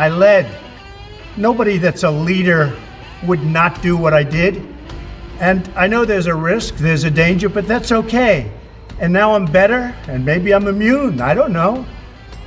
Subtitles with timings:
[0.00, 0.50] I led.
[1.36, 2.74] Nobody that's a leader
[3.26, 4.66] would not do what I did.
[5.40, 8.50] And I know there's a risk, there's a danger, but that's okay.
[8.98, 11.84] And now I'm better, and maybe I'm immune, I don't know.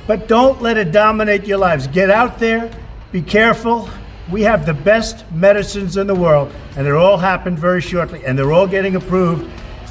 [0.08, 1.86] But don't let it dominate your lives.
[1.86, 2.72] Get out there,
[3.12, 3.88] be careful.
[4.32, 8.36] We have the best medicines in the world, and they're all happened very shortly, and
[8.36, 9.48] they're all getting approved,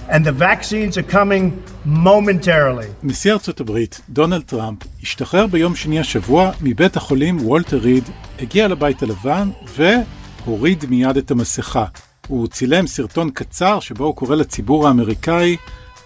[0.10, 2.88] and the vaccines are coming momentarily.
[3.04, 8.04] נשיא ארצות הברית, דונלד טראמפ, השתחרר ביום שני השבוע מבית החולים וולטר ריד,
[8.40, 11.86] הגיע לבית הלבן והוריד מיד את המסכה.
[12.28, 15.58] הוא צילם סרטון קצר שבו הוא קורא לציבור האמריקאי,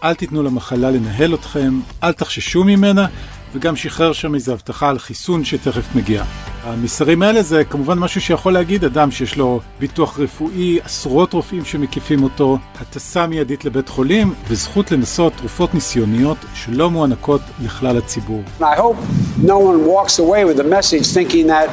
[0.04, 3.07] אל תיתנו למחלה לנהל אתכם, אל תחששו ממנה,
[3.53, 6.23] וגם שחרר שם איזו הבטחה על חיסון שתכף מגיע.
[6.63, 12.23] המסרים האלה זה כמובן משהו שיכול להגיד אדם שיש לו ביטוח רפואי, עשרות רופאים שמקיפים
[12.23, 18.43] אותו, הטסה מיידית לבית חולים וזכות לנסות תרופות ניסיוניות שלא מוענקות לכלל הציבור.
[18.59, 21.70] No one walks away with the message thinking that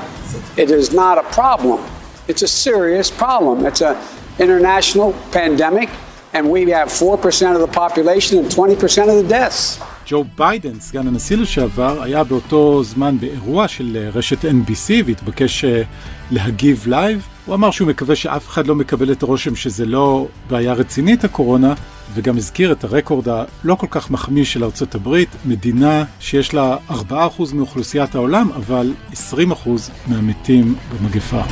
[0.56, 1.80] it is not a problem.
[2.28, 3.66] It's a serious problem.
[3.66, 3.96] It's an
[4.38, 5.88] international pandemic
[6.34, 9.78] and we have 4% of the population and 20% of the deaths.
[10.06, 15.82] ג'ו ביידן, סגן הנשיא לשעבר, היה באותו זמן באירוע של אה, רשת NBC והתבקש אה,
[16.30, 17.26] להגיב לייב.
[17.46, 21.74] הוא אמר שהוא מקווה שאף אחד לא מקבל את הרושם שזה לא בעיה רצינית הקורונה,
[22.14, 26.94] וגם הזכיר את הרקורד הלא כל כך מחמיא של ארצות הברית, מדינה שיש לה 4%
[27.54, 29.16] מאוכלוסיית העולם, אבל 20%
[30.06, 31.42] מהמתים במגפה.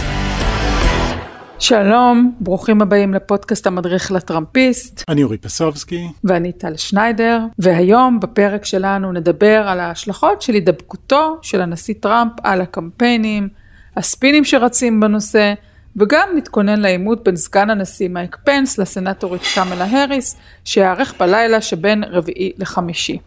[1.62, 5.04] שלום, ברוכים הבאים לפודקאסט המדריך לטראמפיסט.
[5.08, 6.08] אני אורי פסובסקי.
[6.24, 12.60] ואני טל שניידר, והיום בפרק שלנו נדבר על ההשלכות של הידבקותו של הנשיא טראמפ על
[12.60, 13.48] הקמפיינים,
[13.96, 15.54] הספינים שרצים בנושא,
[15.96, 22.52] וגם נתכונן לעימות בין סגן הנשיא מייק פנס לסנטורית קמלה האריס, שיערך בלילה שבין רביעי
[22.58, 23.18] לחמישי.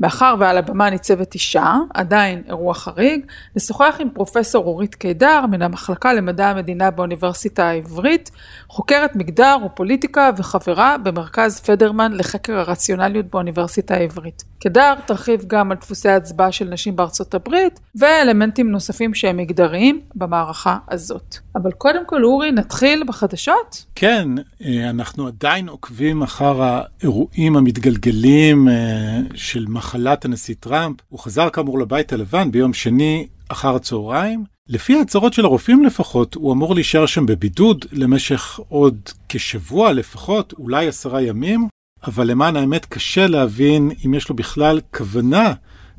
[0.00, 3.26] מאחר ועל הבמה ניצבת אישה, עדיין אירוע חריג,
[3.56, 8.30] נשוחח עם פרופסור אורית קידר מן המחלקה למדע המדינה באוניברסיטה העברית,
[8.68, 14.44] חוקרת מגדר ופוליטיקה וחברה במרכז פדרמן לחקר הרציונליות באוניברסיטה העברית.
[14.58, 20.78] קידר תרחיב גם על דפוסי הצבעה של נשים בארצות הברית ואלמנטים נוספים שהם מגדריים במערכה
[20.88, 21.36] הזאת.
[21.56, 23.84] אבל קודם כל אורי, נתחיל בחדשות?
[23.94, 24.28] כן,
[24.64, 30.96] אה, אנחנו עדיין עוקבים אחר האירועים המתגלגלים אה, של מחלת הנשיא טראמפ.
[31.08, 34.44] הוא חזר כאמור לבית הלבן ביום שני אחר הצהריים.
[34.68, 38.96] לפי ההצהרות של הרופאים לפחות, הוא אמור להישאר שם בבידוד למשך עוד
[39.28, 41.68] כשבוע לפחות, אולי עשרה ימים,
[42.04, 45.52] אבל למען האמת קשה להבין אם יש לו בכלל כוונה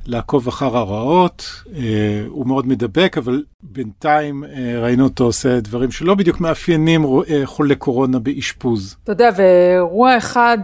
[0.06, 1.82] לעקוב אחר הרעות, אה,
[2.28, 7.76] הוא מאוד מדבק, אבל בינתיים אה, ראינו אותו עושה דברים שלא בדיוק מאפיינים אה, חולי
[7.76, 8.96] קורונה באשפוז.
[9.04, 10.58] אתה יודע, ואירוע אחד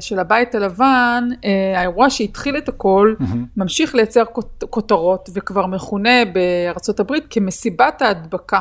[0.00, 1.28] של הבית הלבן,
[1.76, 3.36] האירוע שהתחיל את הכל, mm-hmm.
[3.56, 4.22] ממשיך לייצר
[4.70, 8.60] כותרות, וכבר מכונה בארצות הברית כמסיבת ההדבקה.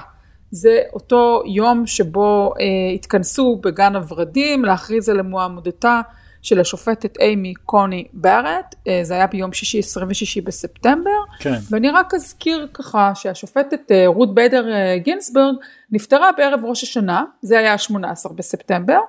[0.52, 2.53] זה אותו יום שבו
[2.96, 6.02] התכנסו בגן הוורדים להכריז על מועמדותה
[6.45, 11.53] של השופטת אימי קוני בארט, אה, זה היה ביום שישי 26 בספטמבר, כן.
[11.69, 15.56] ואני רק אזכיר ככה שהשופטת אה, רות בדר אה, גינסברג
[15.91, 19.00] נפטרה בערב ראש השנה, זה היה ה-18 בספטמבר,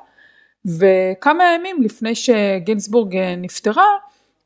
[0.66, 3.86] וכמה ימים לפני שגינסבורג נפטרה,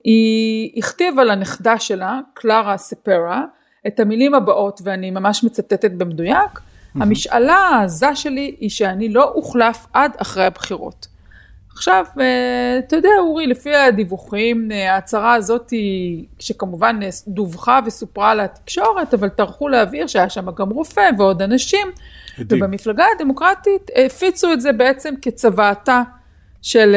[0.05, 3.45] היא הכתיבה לנכדה שלה, קלרה ספרה,
[3.87, 6.61] את המילים הבאות, ואני ממש מצטטת במדויק,
[6.95, 11.10] המשאלה העזה שלי היא שאני לא אוחלף עד אחרי הבחירות.
[11.81, 19.15] עכשיו, אה, אתה יודע, אורי, לפי הדיווחים, אה, ההצהרה הזאת היא, שכמובן דווחה וסופרה לתקשורת,
[19.15, 21.87] אבל טרחו להבהיר שהיה שם גם רופא ועוד אנשים,
[22.39, 22.63] עדים.
[22.63, 26.03] ובמפלגה הדמוקרטית הפיצו את זה בעצם כצוואתה
[26.63, 26.95] של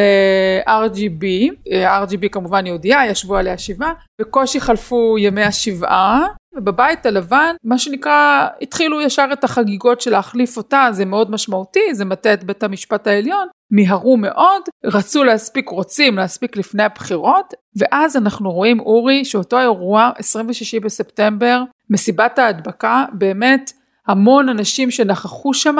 [0.67, 7.77] אה, RGB, RGB כמובן יהודייה, ישבו עליה שבעה, בקושי חלפו ימי השבעה, ובבית הלבן, מה
[7.77, 12.63] שנקרא, התחילו ישר את החגיגות של להחליף אותה, זה מאוד משמעותי, זה מטה את בית
[12.63, 19.59] המשפט העליון, מיהרו מאוד, רצו להספיק, רוצים להספיק לפני הבחירות, ואז אנחנו רואים, אורי, שאותו
[19.59, 23.71] אירוע, 26 בספטמבר, מסיבת ההדבקה, באמת
[24.07, 25.75] המון אנשים שנכחו שם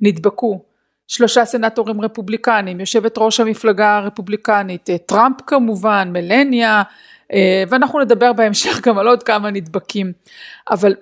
[0.00, 0.64] נדבקו.
[1.08, 6.82] שלושה סנטורים רפובליקנים, יושבת ראש המפלגה הרפובליקנית, טראמפ כמובן, מלניה,
[7.32, 10.12] אה, ואנחנו נדבר בהמשך גם על עוד כמה נדבקים.
[10.70, 10.94] אבל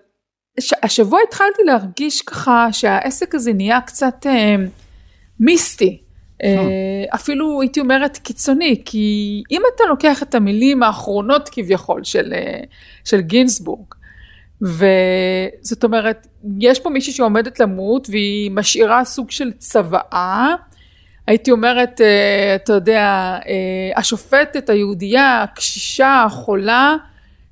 [0.82, 4.56] השבוע התחלתי להרגיש ככה שהעסק הזה נהיה קצת אה,
[5.40, 6.01] מיסטי.
[6.44, 12.60] אה, אפילו הייתי אומרת קיצוני, כי אם אתה לוקח את המילים האחרונות כביכול של, אה,
[13.04, 13.94] של גינסבורג,
[14.62, 16.26] וזאת אומרת,
[16.60, 20.54] יש פה מישהי שעומדת למות והיא משאירה סוג של צוואה,
[21.26, 23.38] הייתי אומרת, אה, אתה יודע,
[23.96, 26.96] השופטת היהודייה, הקשישה, החולה,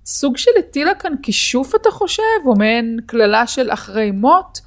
[0.06, 4.60] סוג של הטילה כאן כישוף אתה חושב, או מעין קללה של אחרי מות?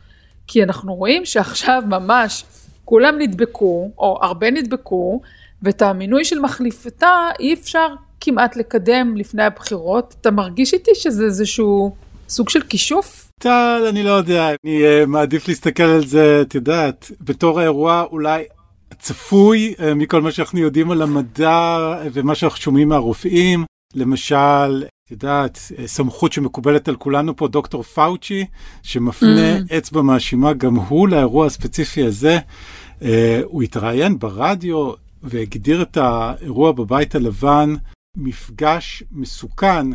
[0.47, 2.43] כי אנחנו רואים שעכשיו ממש
[2.85, 5.21] כולם נדבקו, או הרבה נדבקו,
[5.61, 7.87] ואת המינוי של מחליפתה אי אפשר
[8.21, 10.15] כמעט לקדם לפני הבחירות.
[10.21, 11.95] אתה מרגיש איתי שזה איזשהו
[12.29, 13.31] סוג של כישוף?
[13.39, 18.43] טל, אני לא יודע, אני uh, מעדיף להסתכל על זה, את יודעת, בתור האירוע אולי
[18.99, 21.77] צפוי uh, מכל מה שאנחנו יודעים על המדע
[22.13, 23.65] ומה שאנחנו שומעים מהרופאים.
[23.95, 28.45] למשל, את יודעת, סמכות שמקובלת על כולנו פה, דוקטור פאוצ'י,
[28.83, 29.77] שמפנה mm.
[29.77, 32.39] אצבע מאשימה גם הוא לאירוע הספציפי הזה.
[32.99, 33.03] Uh,
[33.43, 34.91] הוא התראיין ברדיו
[35.23, 37.75] והגדיר את האירוע בבית הלבן
[38.17, 39.87] מפגש מסוכן.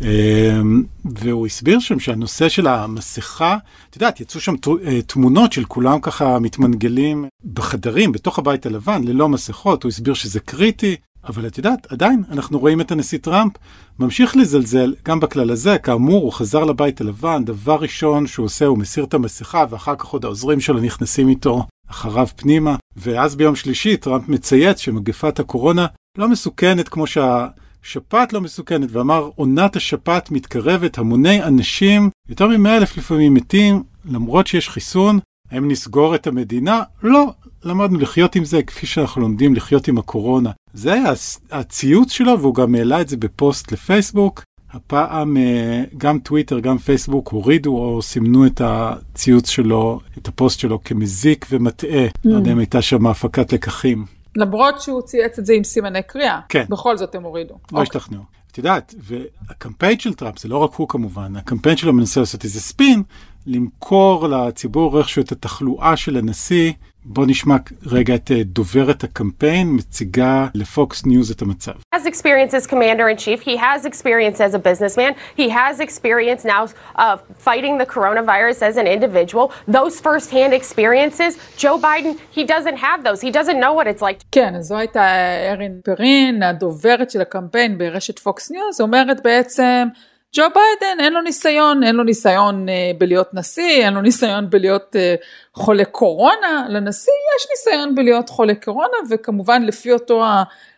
[0.00, 3.56] אמ, והוא הסביר שם שהנושא של המסכה,
[3.90, 4.54] את יודעת, יצאו שם
[4.86, 10.40] אה, תמונות של כולם ככה מתמנגלים בחדרים, בתוך הבית הלבן, ללא מסכות, הוא הסביר שזה
[10.40, 10.96] קריטי,
[11.28, 13.52] אבל את יודעת, עדיין אנחנו רואים את הנשיא טראמפ
[13.98, 18.78] ממשיך לזלזל גם בכלל הזה, כאמור, הוא חזר לבית הלבן, דבר ראשון שהוא עושה, הוא
[18.78, 23.96] מסיר את המסכה, ואחר כך עוד העוזרים שלו נכנסים איתו אחריו פנימה, ואז ביום שלישי
[23.96, 25.86] טראמפ מצייץ שמגפת הקורונה
[26.18, 27.46] לא מסוכנת כמו שה...
[27.82, 34.46] שפעת לא מסוכנת, ואמר עונת השפעת מתקרבת, המוני אנשים, יותר מ-100 אלף לפעמים מתים, למרות
[34.46, 35.18] שיש חיסון,
[35.50, 36.82] האם נסגור את המדינה?
[37.02, 37.32] לא,
[37.64, 40.50] למדנו לחיות עם זה כפי שאנחנו לומדים לחיות עם הקורונה.
[40.74, 41.12] זה היה
[41.50, 44.42] הציוץ שלו, והוא גם העלה את זה בפוסט לפייסבוק.
[44.70, 50.84] הפעם אה, גם טוויטר, גם פייסבוק הורידו או סימנו את הציוץ שלו, את הפוסט שלו
[50.84, 52.06] כמזיק ומטעה.
[52.06, 52.10] Mm.
[52.24, 54.04] לא יודע אם הייתה שם הפקת לקחים.
[54.36, 56.40] למרות שהוא צייץ את זה עם סימני קריאה.
[56.48, 56.64] כן.
[56.68, 57.54] בכל זאת הם הורידו.
[57.54, 57.82] לא אוקיי.
[57.82, 58.22] השתכנעו.
[58.52, 62.60] את יודעת, והקמפיין של טראמפ, זה לא רק הוא כמובן, הקמפיין שלו מנסה לעשות איזה
[62.60, 63.02] ספין,
[63.46, 66.72] למכור לציבור איכשהו את התחלואה של הנשיא
[67.04, 67.56] בוא נשמע
[67.86, 71.72] רגע את דוברת הקמפיין מציגה לפוקס ניוז את המצב.
[71.94, 76.44] has experience as commander in chief, he has experience as a businessman, he has experience
[76.44, 76.62] now
[76.96, 77.16] of
[77.48, 79.52] fighting the coronavirus as an individual.
[79.78, 83.18] Those first-hand experiences, Joe Biden, he doesn't have those.
[83.26, 84.18] He doesn't know what it's like.
[84.32, 85.06] כן, זו הייתה
[85.52, 89.88] ארין פרין, הדוברת של הקמפיין ברשת פוקס ניוז, אומרת בעצם
[90.36, 94.96] ג'ו ביידן אין לו ניסיון, אין לו ניסיון אה, בלהיות נשיא, אין לו ניסיון בלהיות
[94.96, 95.14] אה,
[95.54, 100.24] חולה קורונה, לנשיא יש ניסיון בלהיות חולה קורונה וכמובן לפי אותו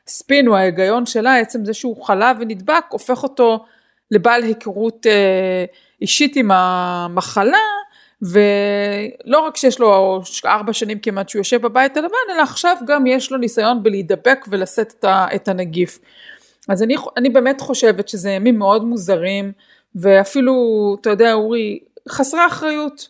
[0.07, 3.65] הספין או ההיגיון שלה, עצם זה שהוא חלה ונדבק הופך אותו
[4.11, 5.65] לבעל היכרות אה,
[6.01, 7.59] אישית עם המחלה
[8.23, 13.33] ולא רק שיש לו ארבע שנים כמעט שהוא יושב בבית הלבן, אלא עכשיו גם יש
[13.33, 15.99] לו ניסיון בלהידבק ולשאת את הנגיף.
[16.69, 19.53] אז אני, אני באמת חושבת שזה ימים מאוד מוזרים,
[19.95, 20.55] ואפילו,
[21.01, 21.79] אתה יודע, אורי,
[22.09, 23.09] חסרי אחריות.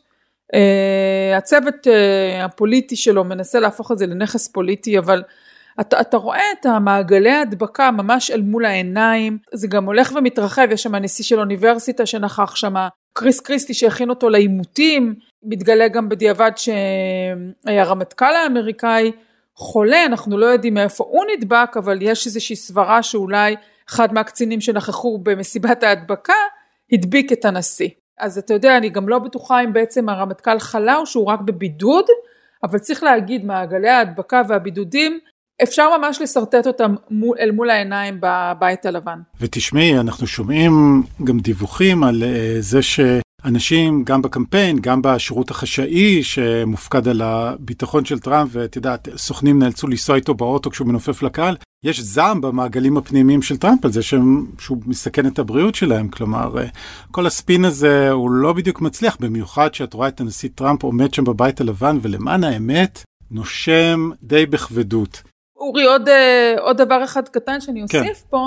[0.55, 5.23] Uh, הצוות uh, הפוליטי שלו מנסה להפוך את זה לנכס פוליטי, אבל
[5.81, 10.83] אתה, אתה רואה את המעגלי ההדבקה ממש אל מול העיניים, זה גם הולך ומתרחב, יש
[10.83, 12.75] שם נשיא של אוניברסיטה שנכח שם,
[13.13, 19.13] קריס קריסטי שהכין אותו לעימותים, מתגלה גם בדיעבד שהיה רמטכ"ל האמריקאי,
[19.61, 23.57] חולה, אנחנו לא יודעים מאיפה הוא נדבק, אבל יש איזושהי סברה שאולי
[23.89, 26.35] אחד מהקצינים שנכחו במסיבת ההדבקה
[26.93, 27.89] הדביק את הנשיא.
[28.19, 32.05] אז אתה יודע, אני גם לא בטוחה אם בעצם הרמטכ"ל חלה או שהוא רק בבידוד,
[32.63, 35.19] אבל צריך להגיד, מעגלי ההדבקה והבידודים,
[35.63, 36.95] אפשר ממש לשרטט אותם
[37.39, 39.19] אל מול העיניים בבית הלבן.
[39.41, 42.27] ותשמעי, אנחנו שומעים גם דיווחים על uh,
[42.61, 43.01] זה ש...
[43.45, 49.87] אנשים, גם בקמפיין, גם בשירות החשאי שמופקד על הביטחון של טראמפ, ואת יודעת, סוכנים נאלצו
[49.87, 51.57] לנסוע איתו באוטו כשהוא מנופף לקהל.
[51.85, 56.09] יש זעם במעגלים הפנימיים של טראמפ על זה שהם, שהוא מסכן את הבריאות שלהם.
[56.09, 56.55] כלומר,
[57.11, 61.25] כל הספין הזה הוא לא בדיוק מצליח, במיוחד שאת רואה את הנשיא טראמפ עומד שם
[61.25, 65.23] בבית הלבן, ולמען האמת, נושם די בכבדות.
[65.57, 67.99] אורי, עוד, אה, עוד דבר אחד קטן שאני כן.
[67.99, 68.29] אוסיף כן.
[68.31, 68.47] פה.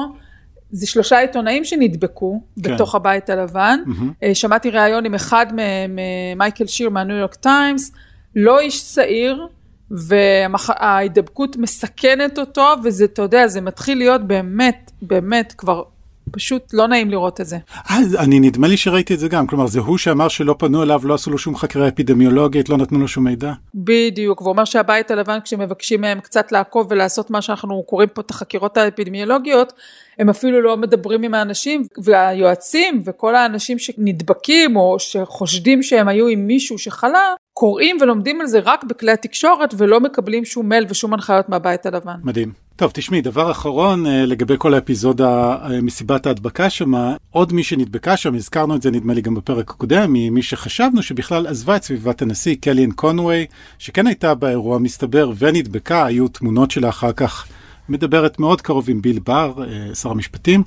[0.75, 2.73] זה שלושה עיתונאים שנדבקו כן.
[2.73, 3.79] בתוך הבית הלבן.
[3.87, 4.33] Mm-hmm.
[4.33, 5.99] שמעתי ראיון עם אחד מהם,
[6.35, 7.91] מייקל שיר מהניו יורק טיימס,
[8.35, 9.47] לא איש צעיר,
[9.91, 15.83] וההידבקות מסכנת אותו, וזה, אתה יודע, זה מתחיל להיות באמת, באמת כבר
[16.31, 17.57] פשוט לא נעים לראות את זה.
[17.89, 21.01] אז אני נדמה לי שראיתי את זה גם, כלומר זה הוא שאמר שלא פנו אליו,
[21.03, 23.53] לא עשו לו שום חקירה אפידמיולוגית, לא נתנו לו שום מידע.
[23.75, 28.29] בדיוק, והוא אומר שהבית הלבן כשמבקשים מהם קצת לעקוב ולעשות מה שאנחנו קוראים פה את
[28.29, 29.73] החקירות האפידמיולוגיות,
[30.19, 36.47] הם אפילו לא מדברים עם האנשים, והיועצים וכל האנשים שנדבקים או שחושדים שהם היו עם
[36.47, 41.49] מישהו שחלה, קוראים ולומדים על זה רק בכלי התקשורת ולא מקבלים שום מייל ושום הנחיות
[41.49, 42.15] מהבית הלבן.
[42.23, 42.51] מדהים.
[42.75, 48.17] טוב, תשמעי, דבר אחרון אה, לגבי כל האפיזודה, אה, מסיבת ההדבקה שמה, עוד מי שנדבקה
[48.17, 52.21] שם, הזכרנו את זה נדמה לי גם בפרק הקודם, ממי שחשבנו שבכלל עזבה את סביבת
[52.21, 53.45] הנשיא, קליאן קונווי,
[53.79, 57.47] שכן הייתה באירוע מסתבר ונדבקה, היו תמונות שלה אחר כך
[57.89, 60.63] מדברת מאוד קרוב עם ביל בר, אה, שר המשפטים.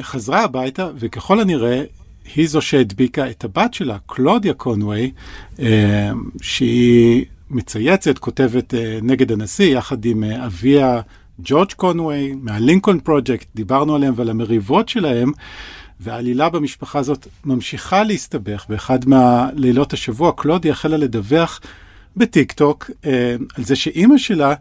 [0.00, 1.82] חזרה הביתה, וככל הנראה
[2.34, 5.12] היא זו שהדביקה את הבת שלה, קלודיה קונווי,
[6.42, 11.00] שהיא מצייצת, כותבת נגד הנשיא, יחד עם אביה
[11.44, 15.32] ג'ורג' קונווי מהלינקולן פרויקט, דיברנו עליהם ועל המריבות שלהם.
[16.00, 18.66] והעלילה במשפחה הזאת ממשיכה להסתבך.
[18.68, 21.60] באחד מהלילות השבוע קלודי החלה לדווח
[22.16, 24.54] בטיק טוק אה, על זה שאימא שלה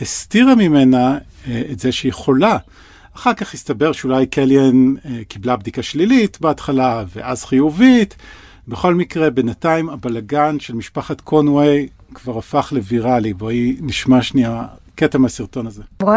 [0.00, 2.56] הסתירה ממנה אה, את זה שהיא חולה.
[3.16, 8.16] אחר כך הסתבר שאולי קליאן אה, קיבלה בדיקה שלילית בהתחלה ואז חיובית.
[8.68, 13.34] בכל מקרה, בינתיים הבלגן של משפחת קונווי כבר הפך לוויראלי.
[13.34, 14.62] בואי נשמע שנייה
[14.94, 15.82] קטע מהסרטון הזה.
[16.02, 16.08] What?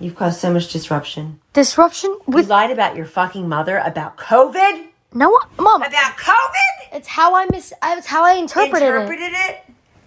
[0.00, 1.24] You've caused so much disruption.
[1.54, 4.74] Disruption You with lied about your fucking mother about COVID?
[5.12, 5.82] no, mom.
[5.82, 6.72] About COVID?
[6.96, 7.66] It's how I miss.
[7.98, 8.94] It's how I interpreted, it.
[8.94, 9.52] Interpreted it?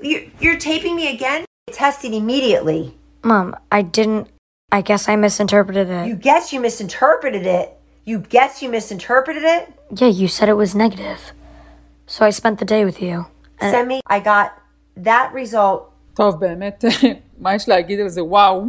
[0.10, 1.46] You, you're taping me again?
[1.72, 2.82] Tested immediately.
[3.24, 4.28] Mom, I didn't.
[4.72, 6.08] I guess I misinterpreted it.
[6.08, 7.68] You guess you misinterpreted it.
[8.06, 9.64] You guess you misinterpreted it?
[10.02, 11.22] yeah, you said it was negative,
[12.06, 13.26] so I spent the day with you.
[13.62, 14.02] Send me.
[14.08, 14.48] I got
[14.98, 15.90] that result.
[16.14, 16.84] טוב, באמת,
[17.40, 18.24] מה יש להגיד על זה?
[18.24, 18.66] וואו.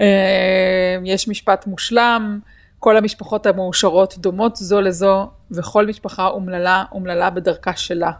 [0.00, 2.38] אה, יש משפט מושלם,
[2.78, 8.10] כל המשפחות המאושרות דומות זו לזו, וכל משפחה אומללה, אומללה בדרכה שלה.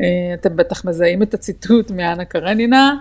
[0.00, 2.94] אה, אתם בטח מזהים את הציטוט מאנה קרנינה.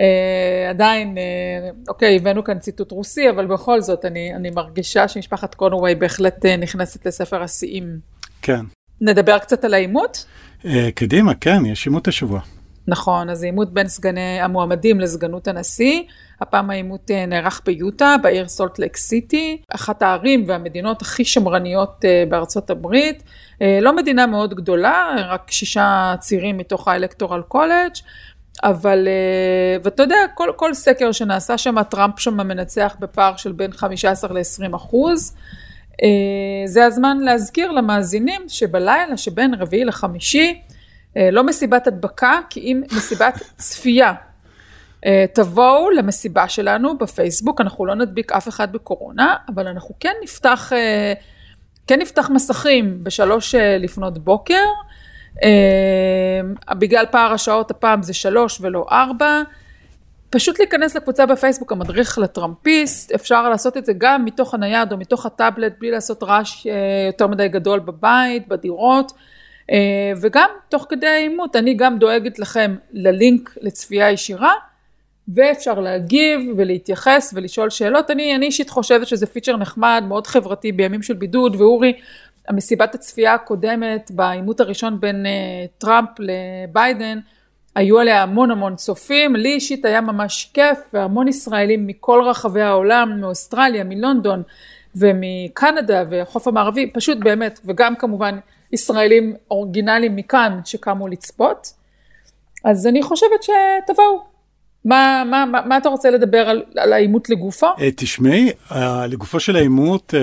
[0.00, 5.54] אה, עדיין, אה, אוקיי, הבאנו כאן ציטוט רוסי, אבל בכל זאת, אני, אני מרגישה שמשפחת
[5.54, 7.98] קונווי בהחלט אה, נכנסת לספר השיאים.
[8.42, 8.60] כן.
[9.00, 10.26] נדבר קצת על העימות?
[10.64, 12.40] אה, קדימה, כן, יש עימות השבוע.
[12.88, 16.02] נכון, אז העימות בין סגני המועמדים לסגנות הנשיא.
[16.40, 22.24] הפעם העימות אה, נערך ביוטה, בעיר סולט לייק סיטי, אחת הערים והמדינות הכי שמרניות אה,
[22.28, 23.22] בארצות הברית.
[23.62, 27.92] אה, לא מדינה מאוד גדולה, רק שישה צירים מתוך ה Electoral College,
[28.62, 29.08] אבל,
[29.84, 34.76] ואתה יודע, כל, כל סקר שנעשה שם, טראמפ שם מנצח בפער של בין 15 ל-20
[34.76, 35.36] אחוז.
[36.66, 40.62] זה הזמן להזכיר למאזינים שבלילה שבין רביעי לחמישי,
[41.16, 44.12] לא מסיבת הדבקה, כי אם מסיבת צפייה.
[45.34, 50.72] תבואו למסיבה שלנו בפייסבוק, אנחנו לא נדביק אף אחד בקורונה, אבל אנחנו כן נפתח,
[51.86, 54.64] כן נפתח מסכים בשלוש לפנות בוקר.
[56.78, 59.42] בגלל פער השעות הפעם זה שלוש ולא ארבע.
[60.30, 65.26] פשוט להיכנס לקבוצה בפייסבוק, המדריך לטראמפיסט, אפשר לעשות את זה גם מתוך הנייד או מתוך
[65.26, 66.66] הטאבלט, בלי לעשות רעש
[67.06, 69.12] יותר מדי גדול בבית, בדירות.
[70.20, 74.52] וגם תוך כדי העימות, אני גם דואגת לכם ללינק לצפייה ישירה,
[75.34, 78.10] ואפשר להגיב ולהתייחס ולשאול שאלות.
[78.10, 81.92] אני, אני אישית חושבת שזה פיצ'ר נחמד, מאוד חברתי בימים של בידוד, ואורי,
[82.48, 87.18] המסיבת הצפייה הקודמת בעימות הראשון בין uh, טראמפ לביידן,
[87.74, 93.20] היו עליה המון המון צופים, לי אישית היה ממש כיף, והמון ישראלים מכל רחבי העולם,
[93.20, 94.42] מאוסטרליה, מלונדון
[94.94, 98.38] ומקנדה והחוף המערבי, פשוט באמת, וגם כמובן
[98.72, 101.72] ישראלים אורגינליים מכאן שקמו לצפות.
[102.64, 104.29] אז אני חושבת שתבואו.
[104.84, 107.66] מה, מה, מה, מה אתה רוצה לדבר על, על העימות לגופו?
[107.96, 108.50] תשמעי,
[109.08, 110.14] לגופו של העימות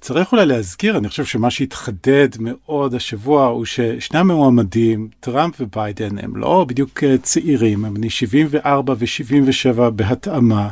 [0.00, 6.36] צריך אולי להזכיר, אני חושב שמה שהתחדד מאוד השבוע הוא ששני המועמדים, טראמפ וביידן, הם
[6.36, 10.68] לא בדיוק צעירים, הם בני 74 ו-77 בהתאמה.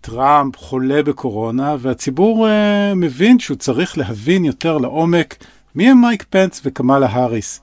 [0.00, 2.48] טראמפ חולה בקורונה והציבור
[2.96, 5.36] מבין שהוא צריך להבין יותר לעומק
[5.74, 7.60] מי הם מייק פנס וקמאלה האריס.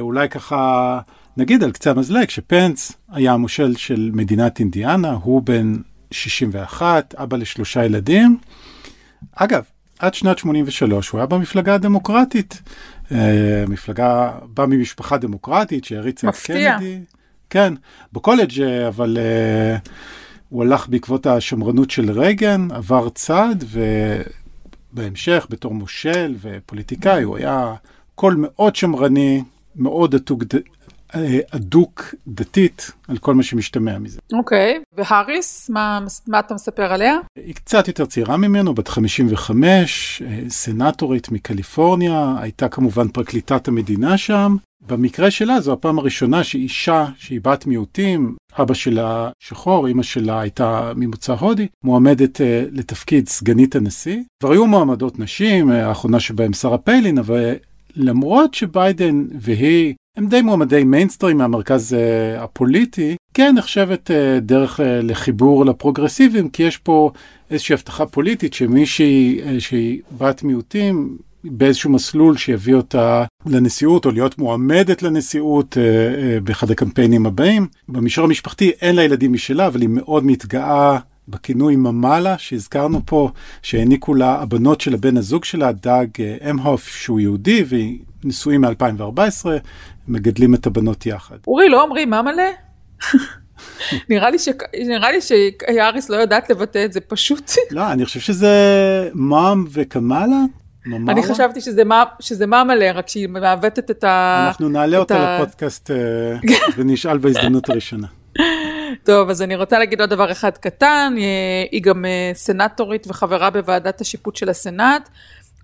[0.00, 1.00] אולי ככה...
[1.36, 5.76] נגיד על קצה המזלג שפנס היה המושל של מדינת אינדיאנה, הוא בן
[6.10, 8.38] 61, אבא לשלושה ילדים.
[9.32, 9.62] אגב,
[9.98, 12.62] עד שנת 83 הוא היה במפלגה הדמוקרטית.
[13.68, 16.98] מפלגה, בא ממשפחה דמוקרטית שהריצה את קנדי.
[17.50, 17.74] כן,
[18.12, 19.88] בקולג' אבל uh,
[20.48, 23.56] הוא הלך בעקבות השמרנות של רייגן, עבר צד,
[24.92, 27.74] ובהמשך בתור מושל ופוליטיקאי הוא היה
[28.14, 29.42] קול מאוד שמרני,
[29.76, 30.14] מאוד
[31.50, 34.18] אדוק דתית על כל מה שמשתמע מזה.
[34.32, 34.96] אוקיי, okay.
[34.96, 37.18] והאריס, מה, מה אתה מספר עליה?
[37.36, 44.56] היא קצת יותר צעירה ממנו, בת 55, סנטורית מקליפורניה, הייתה כמובן פרקליטת המדינה שם.
[44.86, 50.92] במקרה שלה זו הפעם הראשונה שאישה שהיא בת מיעוטים, אבא שלה שחור, אמא שלה הייתה
[50.96, 52.40] ממוצא הודי, מועמדת uh,
[52.72, 54.20] לתפקיד סגנית הנשיא.
[54.40, 57.54] כבר היו מועמדות נשים, האחרונה שבהם שרה פיילין, אבל
[57.96, 64.82] למרות שביידן והיא הם די מועמדי מיינסטרים מהמרכז uh, הפוליטי, כן נחשבת uh, דרך uh,
[65.02, 67.10] לחיבור לפרוגרסיבים, כי יש פה
[67.50, 74.38] איזושהי הבטחה פוליטית שמישהי uh, שהיא בת מיעוטים, באיזשהו מסלול שיביא אותה לנשיאות או להיות
[74.38, 77.66] מועמדת לנשיאות uh, uh, באחד הקמפיינים הבאים.
[77.88, 83.30] במישור המשפחתי אין לה ילדים משלה, אבל היא מאוד מתגאה בכינוי ממאלה שהזכרנו פה,
[83.62, 89.46] שהעניקו לה הבנות של הבן הזוג שלה, דאג אה, אמהוף, שהוא יהודי, והיא נשואים מ-2014,
[90.08, 91.36] מגדלים את הבנות יחד.
[91.46, 92.42] אורי, לא אומרים מה מלא?
[94.10, 94.48] נראה לי, ש...
[94.86, 97.50] נראה לי שיאריס לא יודעת לבטא את זה פשוט.
[97.70, 98.48] לא, אני חושב שזה
[99.14, 100.36] מאם וקמאלה.
[101.08, 101.82] אני חשבתי שזה
[102.20, 104.44] שזה מה מלא, רק שהיא מעוותת את ה...
[104.46, 105.36] אנחנו נעלה אותה ה...
[105.36, 105.96] לפודקאסט אה,
[106.76, 108.06] ונשאל בהזדמנות הראשונה.
[109.04, 111.14] טוב, אז אני רוצה להגיד עוד דבר אחד קטן,
[111.70, 115.08] היא גם אה, סנטורית וחברה בוועדת השיפוט של הסנאט.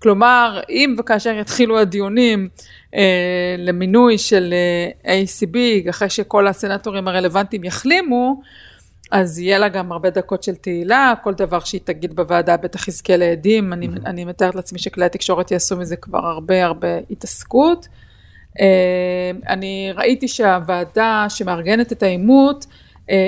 [0.03, 2.49] כלומר, אם וכאשר יתחילו הדיונים
[2.95, 4.53] אה, למינוי של
[5.05, 8.41] אה, ACB, אחרי שכל הסנטורים הרלוונטיים יחלימו,
[9.11, 13.17] אז יהיה לה גם הרבה דקות של תהילה, כל דבר שהיא תגיד בוועדה בטח יזכה
[13.17, 13.75] לעדים, mm-hmm.
[13.75, 17.87] אני, אני מתארת לעצמי שכלי התקשורת יעשו מזה כבר הרבה הרבה התעסקות.
[18.59, 22.65] אה, אני ראיתי שהוועדה שמארגנת את העימות,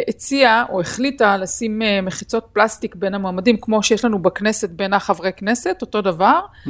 [0.08, 5.32] הציעה או החליטה לשים אה, מחיצות פלסטיק בין המועמדים, כמו שיש לנו בכנסת בין החברי
[5.38, 6.40] כנסת, אותו דבר.
[6.66, 6.70] Mm.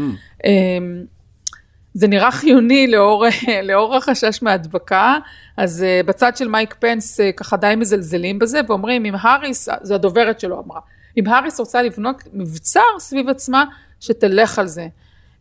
[1.94, 3.26] זה נראה חיוני לאור,
[3.64, 5.18] לאור החשש מהדבקה,
[5.58, 10.64] אז בצד של מייק פנס ככה די מזלזלים בזה, ואומרים אם האריס, זו הדוברת שלו
[10.66, 10.80] אמרה,
[11.18, 13.66] אם האריס רוצה לבנות מבצר סביב עצמה,
[14.00, 14.88] שתלך על זה.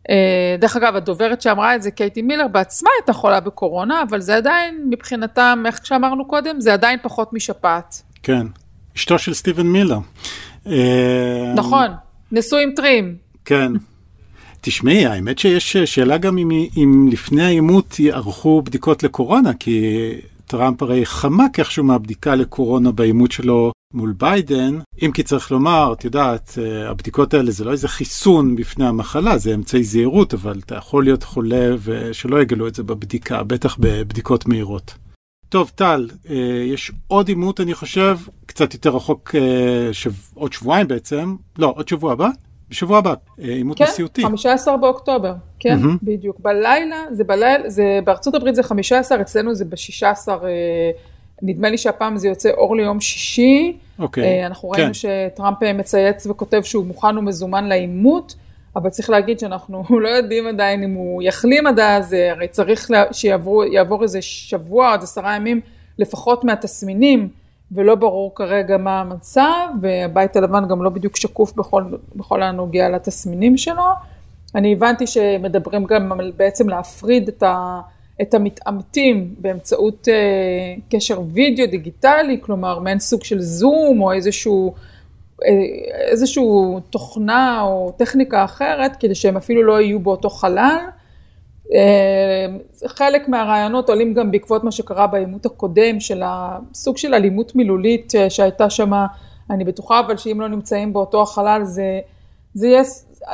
[0.09, 4.35] אה, דרך אגב, הדוברת שאמרה את זה, קייטי מילר, בעצמה הייתה חולה בקורונה, אבל זה
[4.35, 8.01] עדיין, מבחינתם, איך שאמרנו קודם, זה עדיין פחות משפעת.
[8.23, 8.47] כן,
[8.95, 9.97] אשתו של סטיבן מילר.
[10.67, 11.87] אה, נכון,
[12.31, 13.15] נשוי עם טרים.
[13.45, 13.71] כן.
[14.61, 20.09] תשמעי, האמת שיש שאלה גם אם, אם לפני העימות יערכו בדיקות לקורונה, כי
[20.47, 26.05] טראמפ הרי חמק איכשהו מהבדיקה לקורונה בעימות שלו מול ביידן, אם כי צריך לומר, את
[26.05, 30.75] יודעת, אה, הבדיקות האלה זה לא איזה חיסון בפני המחלה, זה אמצעי זהירות, אבל אתה
[30.75, 34.93] יכול להיות חולה ושלא יגלו את זה בבדיקה, בטח בבדיקות מהירות.
[35.49, 36.35] טוב, טל, אה,
[36.67, 40.13] יש עוד עימות, אני חושב, קצת יותר רחוק, אה, שב...
[40.33, 42.29] עוד שבועיים בעצם, לא, עוד שבוע הבא?
[42.69, 44.21] בשבוע הבא, עימות כן, נשיאותי.
[44.21, 45.97] כן, 15 באוקטובר, כן, mm-hmm.
[46.03, 46.39] בדיוק.
[46.39, 50.27] בלילה, זה בלילה, זה בארצות הברית זה 15, אצלנו זה ב-16,
[51.41, 53.77] נדמה לי שהפעם זה יוצא אור ליום שישי.
[53.99, 54.43] אוקיי.
[54.43, 54.45] Okay.
[54.45, 54.93] אנחנו ראינו כן.
[54.93, 58.35] שטראמפ מצייץ וכותב שהוא מוכן ומזומן לעימות,
[58.75, 64.03] אבל צריך להגיד שאנחנו לא יודעים עדיין אם הוא יחלים עד אז, הרי צריך שיעבור
[64.03, 65.61] איזה שבוע עד עשרה ימים
[65.99, 67.29] לפחות מהתסמינים.
[67.71, 71.83] ולא ברור כרגע מה המצב, והבית הלבן גם לא בדיוק שקוף בכל,
[72.15, 73.83] בכל הנוגע לתסמינים שלו.
[74.55, 77.81] אני הבנתי שמדברים גם בעצם להפריד את, ה,
[78.21, 84.73] את המתעמתים באמצעות uh, קשר וידאו דיגיטלי, כלומר מעין סוג של זום או איזשהו,
[85.41, 85.45] uh,
[86.09, 90.77] איזשהו תוכנה או טכניקה אחרת, כדי שהם אפילו לא יהיו באותו חלל.
[91.73, 92.45] אה,
[92.87, 98.29] חלק מהרעיונות עולים גם בעקבות מה שקרה בעימות הקודם של הסוג של אלימות מילולית אה,
[98.29, 98.91] שהייתה שם,
[99.49, 101.99] אני בטוחה אבל שאם לא נמצאים באותו החלל זה,
[102.53, 102.83] זה יהיה,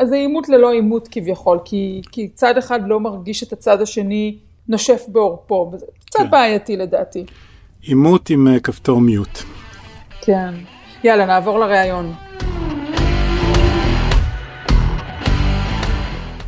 [0.03, 5.01] זה עימות ללא עימות כביכול, כי, כי צד אחד לא מרגיש את הצד השני נושף
[5.07, 6.29] בעורפו, זה קצת כן.
[6.29, 7.25] בעייתי לדעתי.
[7.81, 9.39] עימות עם אה, כפתור מיוט.
[10.21, 10.53] כן.
[11.03, 12.13] יאללה, נעבור לראיון.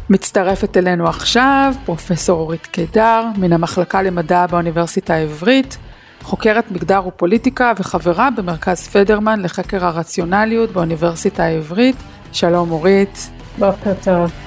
[0.09, 5.77] מצטרפת אלינו עכשיו פרופסור אורית קידר מן המחלקה למדע באוניברסיטה העברית,
[6.21, 11.95] חוקרת מגדר ופוליטיקה וחברה במרכז פדרמן לחקר הרציונליות באוניברסיטה העברית.
[12.31, 13.29] שלום אורית.
[13.59, 14.42] בוקר טוב.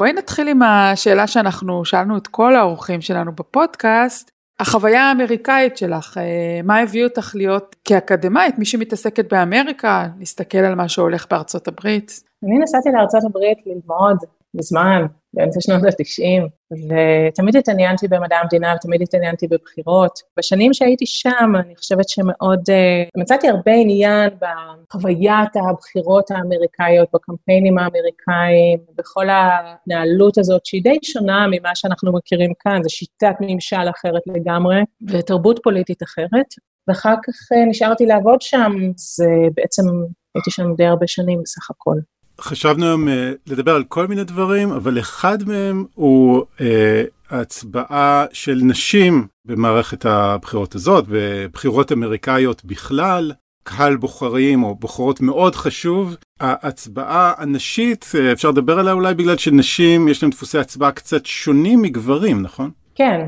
[0.00, 4.30] בואי נתחיל עם השאלה שאנחנו שאלנו את כל האורחים שלנו בפודקאסט.
[4.60, 10.88] החוויה האמריקאית שלך, אה, מה הביא אותך להיות כאקדמאית, מי שמתעסקת באמריקה, להסתכל על מה
[10.88, 12.22] שהולך בארצות הברית?
[12.44, 14.16] אני נסעתי לארצות הברית ללמוד
[14.54, 20.18] מזמן, באמצע שנות ה-90, ותמיד התעניינתי במדע המדינה ותמיד התעניינתי בבחירות.
[20.38, 28.78] בשנים שהייתי שם, אני חושבת שמאוד, uh, מצאתי הרבה עניין בחוויית הבחירות האמריקאיות, בקמפיינים האמריקאים,
[28.98, 34.80] בכל ההתנהלות הזאת, שהיא די שונה ממה שאנחנו מכירים כאן, זו שיטת ממשל אחרת לגמרי,
[35.08, 36.54] ותרבות פוליטית אחרת.
[36.88, 39.82] ואחר כך uh, נשארתי לעבוד שם, זה בעצם
[40.34, 41.96] הייתי שם די הרבה שנים בסך הכל.
[42.40, 43.10] חשבנו היום uh,
[43.46, 46.62] לדבר על כל מיני דברים, אבל אחד מהם הוא uh,
[47.30, 53.32] ההצבעה של נשים במערכת הבחירות הזאת, בבחירות אמריקאיות בכלל.
[53.62, 56.16] קהל בוחרים או בוחרות מאוד חשוב.
[56.40, 61.82] ההצבעה הנשית, uh, אפשר לדבר עליה אולי בגלל שנשים יש להן דפוסי הצבעה קצת שונים
[61.82, 62.70] מגברים, נכון?
[62.94, 63.20] כן,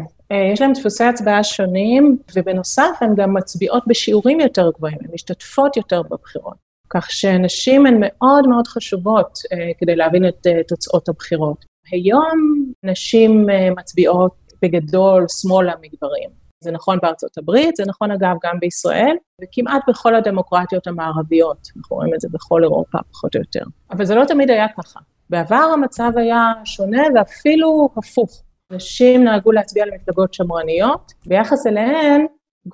[0.52, 6.02] יש להם דפוסי הצבעה שונים, ובנוסף הן גם מצביעות בשיעורים יותר גבוהים, הן משתתפות יותר
[6.02, 6.71] בבחירות.
[6.94, 11.64] כך שנשים הן מאוד מאוד חשובות uh, כדי להבין את uh, תוצאות הבחירות.
[11.92, 16.30] היום נשים uh, מצביעות בגדול שמאלה מגברים.
[16.64, 22.14] זה נכון בארצות הברית, זה נכון אגב גם בישראל, וכמעט בכל הדמוקרטיות המערביות, אנחנו רואים
[22.14, 23.64] את זה בכל אירופה פחות או יותר.
[23.90, 25.00] אבל זה לא תמיד היה ככה.
[25.30, 28.42] בעבר המצב היה שונה ואפילו הפוך.
[28.72, 32.26] נשים נהגו להצביע למפלגות שמרניות, ביחס אליהן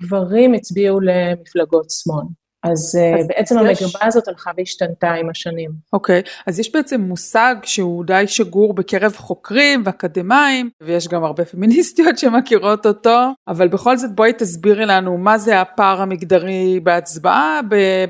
[0.02, 2.24] גברים הצביעו למפלגות שמאל.
[2.62, 3.83] אז, אז בעצם יש...
[3.83, 5.71] המגמה הזאת הלכה והשתנתה עם השנים.
[5.92, 6.42] אוקיי, okay.
[6.47, 12.87] אז יש בעצם מושג שהוא די שגור בקרב חוקרים ואקדמאים, ויש גם הרבה פמיניסטיות שמכירות
[12.87, 13.18] אותו,
[13.49, 17.61] אבל בכל זאת בואי תסבירי לנו מה זה הפער המגדרי בהצבעה,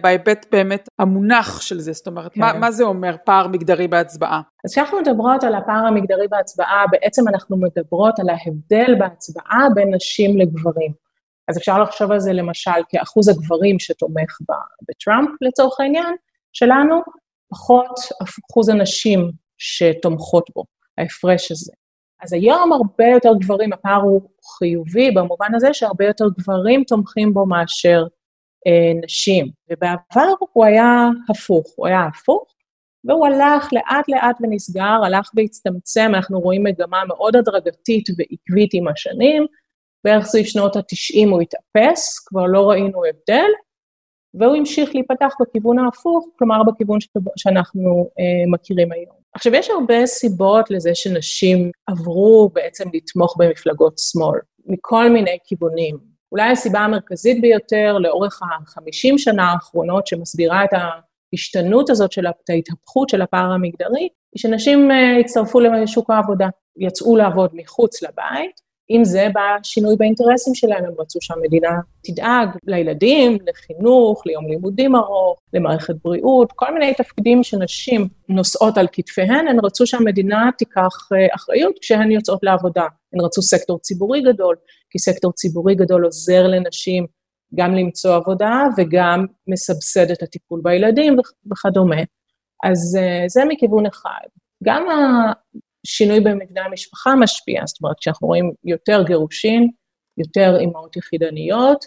[0.03, 2.41] בהיבט באמת המונח של זה, זאת אומרת, okay.
[2.41, 2.61] מה, כן.
[2.61, 4.41] מה זה אומר פער מגדרי בהצבעה?
[4.65, 10.39] אז כשאנחנו מדברות על הפער המגדרי בהצבעה, בעצם אנחנו מדברות על ההבדל בהצבעה בין נשים
[10.39, 11.08] לגברים.
[11.49, 14.39] אז אפשר לחשוב על זה למשל כאחוז הגברים שתומך
[14.89, 16.15] בטראמפ לצורך העניין
[16.53, 17.03] שלנו,
[17.51, 20.65] פחות אחוז הנשים שתומכות בו,
[20.99, 21.73] ההפרש הזה.
[22.23, 24.21] אז היום הרבה יותר גברים, הפער הוא
[24.59, 28.05] חיובי במובן הזה שהרבה יותר גברים תומכים בו מאשר
[28.67, 29.47] אה, נשים.
[29.71, 32.55] ובעבר הוא היה הפוך, הוא היה הפוך,
[33.05, 39.47] והוא הלך לאט לאט ונסגר, הלך והצטמצם, אנחנו רואים מגמה מאוד הדרגתית ועקבית עם השנים,
[40.05, 43.51] בערך סביב שנות ה-90 הוא התאפס, כבר לא ראינו הבדל,
[44.35, 46.99] והוא המשיך להיפתח בכיוון ההפוך, כלומר בכיוון
[47.37, 49.17] שאנחנו אה, מכירים היום.
[49.33, 55.99] עכשיו, יש הרבה סיבות לזה שנשים עברו בעצם לתמוך במפלגות שמאל, מכל מיני כיוונים.
[56.33, 63.23] אולי הסיבה המרכזית ביותר לאורך החמישים שנה האחרונות שמסבירה את ההשתנות הזאת של ההתהפכות של
[63.23, 69.57] הפער המגדרי, היא שנשים אה, הצטרפו לשוק העבודה, יצאו לעבוד מחוץ לבית, עם זה בא
[69.63, 71.71] שינוי באינטרסים שלהם, הם רצו שהמדינה
[72.05, 79.49] תדאג לילדים, לחינוך, ליום לימודים ארוך, למערכת בריאות, כל מיני תפקידים שנשים נושאות על כתפיהן,
[79.49, 82.85] הן רצו שהמדינה תיקח אה, אחריות כשהן יוצאות לעבודה.
[83.13, 84.57] הן רצו סקטור ציבורי גדול,
[84.91, 87.07] כי סקטור ציבורי גדול עוזר לנשים
[87.55, 91.17] גם למצוא עבודה וגם מסבסד את הטיפול בילדים
[91.53, 92.03] וכדומה.
[92.65, 94.29] אז אה, זה מכיוון אחד.
[94.65, 94.87] גם
[95.87, 99.69] שינוי במבנה המשפחה משפיע, זאת אומרת, כשאנחנו רואים יותר גירושין,
[100.19, 101.85] יותר אימהות יחידניות,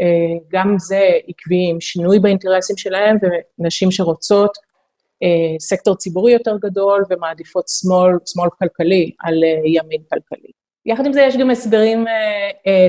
[0.00, 3.16] אה, גם זה עקבי עם שינוי באינטרסים שלהם,
[3.58, 4.50] ונשים שרוצות
[5.22, 10.50] אה, סקטור ציבורי יותר גדול ומעדיפות שמאל, שמאל כלכלי על אה, ימין כלכלי.
[10.86, 12.04] יחד עם זה יש גם הסברים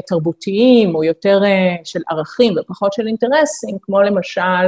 [0.08, 1.39] תרבותיים, או יותר
[1.84, 4.68] של ערכים ופחות של אינטרסים, כמו למשל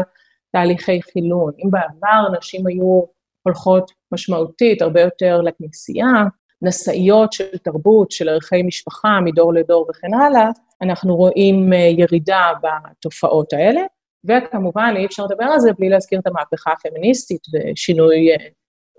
[0.51, 1.51] תהליכי חילון.
[1.63, 3.01] אם בעבר נשים היו
[3.43, 6.23] הולכות משמעותית הרבה יותר לכנסייה,
[6.61, 10.49] נשאיות של תרבות, של ערכי משפחה מדור לדור וכן הלאה,
[10.81, 13.81] אנחנו רואים אה, ירידה בתופעות האלה,
[14.25, 18.47] וכמובן אי אפשר לדבר על זה בלי להזכיר את המהפכה הפמיניסטית ושינוי אה,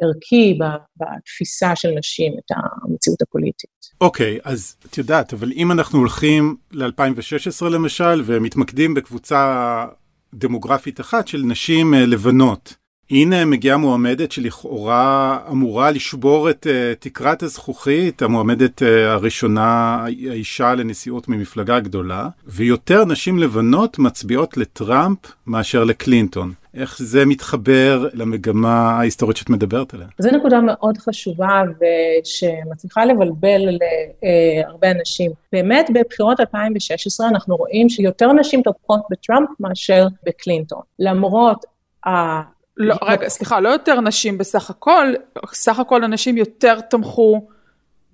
[0.03, 0.59] ערכי
[0.97, 3.71] בתפיסה של נשים את המציאות הפוליטית.
[4.01, 9.87] אוקיי, okay, אז את יודעת, אבל אם אנחנו הולכים ל-2016 למשל, ומתמקדים בקבוצה
[10.35, 12.75] דמוגרפית אחת של נשים אה, לבנות,
[13.11, 21.29] הנה מגיעה מועמדת שלכאורה אמורה לשבור את uh, תקרת הזכוכית, המועמדת uh, הראשונה, האישה לנשיאות
[21.29, 26.53] ממפלגה גדולה, ויותר נשים לבנות מצביעות לטראמפ מאשר לקלינטון.
[26.75, 30.07] איך זה מתחבר למגמה ההיסטורית שאת מדברת עליה?
[30.19, 33.69] זו נקודה מאוד חשובה ושמצליחה לבלבל
[34.65, 35.31] להרבה אנשים.
[35.53, 40.81] באמת בבחירות 2016 אנחנו רואים שיותר נשים תומכות בטראמפ מאשר בקלינטון.
[40.99, 41.65] למרות
[42.79, 45.13] לא, רגע, סליחה, לא יותר נשים בסך הכל,
[45.53, 47.47] סך הכל הנשים יותר תמכו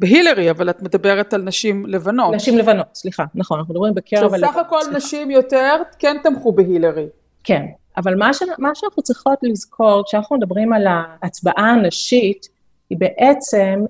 [0.01, 2.35] בהילרי, אבל את מדברת על נשים לבנות.
[2.35, 4.55] נשים לבנות, סליחה, נכון, אנחנו מדברים בקרב הלבנות.
[4.55, 4.97] סך הכל סליחה.
[4.97, 7.07] נשים יותר כן תמכו בהילרי.
[7.45, 7.63] כן,
[7.97, 8.43] אבל מה, ש...
[8.59, 12.49] מה שאנחנו צריכות לזכור, כשאנחנו מדברים על ההצבעה הנשית,
[12.91, 13.81] היא בעצם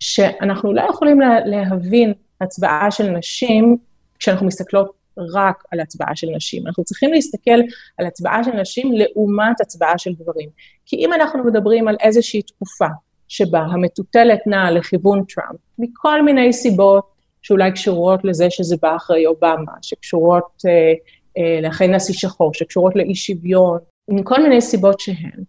[0.00, 1.38] שאנחנו לא יכולים לה...
[1.44, 3.76] להבין הצבעה של נשים
[4.18, 4.92] כשאנחנו מסתכלות
[5.34, 6.66] רק על הצבעה של נשים.
[6.66, 7.60] אנחנו צריכים להסתכל
[7.98, 10.48] על הצבעה של נשים לעומת הצבעה של גברים.
[10.86, 12.86] כי אם אנחנו מדברים על איזושהי תקופה
[13.28, 19.72] שבה המטוטלת נעה לכיוון טראמפ, מכל מיני סיבות שאולי קשורות לזה שזה בא אחרי אובמה,
[19.82, 20.92] שקשורות אה,
[21.38, 25.44] אה, לאחרי נשיא שחור, שקשורות לאי שוויון, מכל מיני סיבות שהן.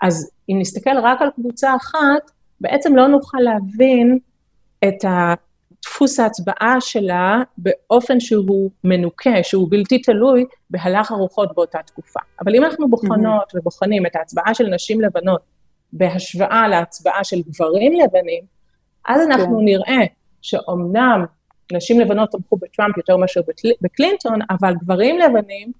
[0.00, 4.18] אז אם נסתכל רק על קבוצה אחת, בעצם לא נוכל להבין
[4.88, 5.34] את ה...
[5.88, 12.20] דפוס ההצבעה שלה באופן שהוא מנוקה, שהוא בלתי תלוי בהלך הרוחות באותה תקופה.
[12.40, 13.58] אבל אם אנחנו בוחנות mm-hmm.
[13.58, 15.40] ובוחנים את ההצבעה של נשים לבנות
[15.92, 18.44] בהשוואה להצבעה של גברים לבנים,
[19.08, 19.64] אז אנחנו כן.
[19.64, 20.06] נראה
[20.42, 21.24] שאומנם
[21.72, 23.40] נשים לבנות תמכו בטראמפ יותר מאשר
[23.82, 25.72] בקלינטון, אבל גברים לבנים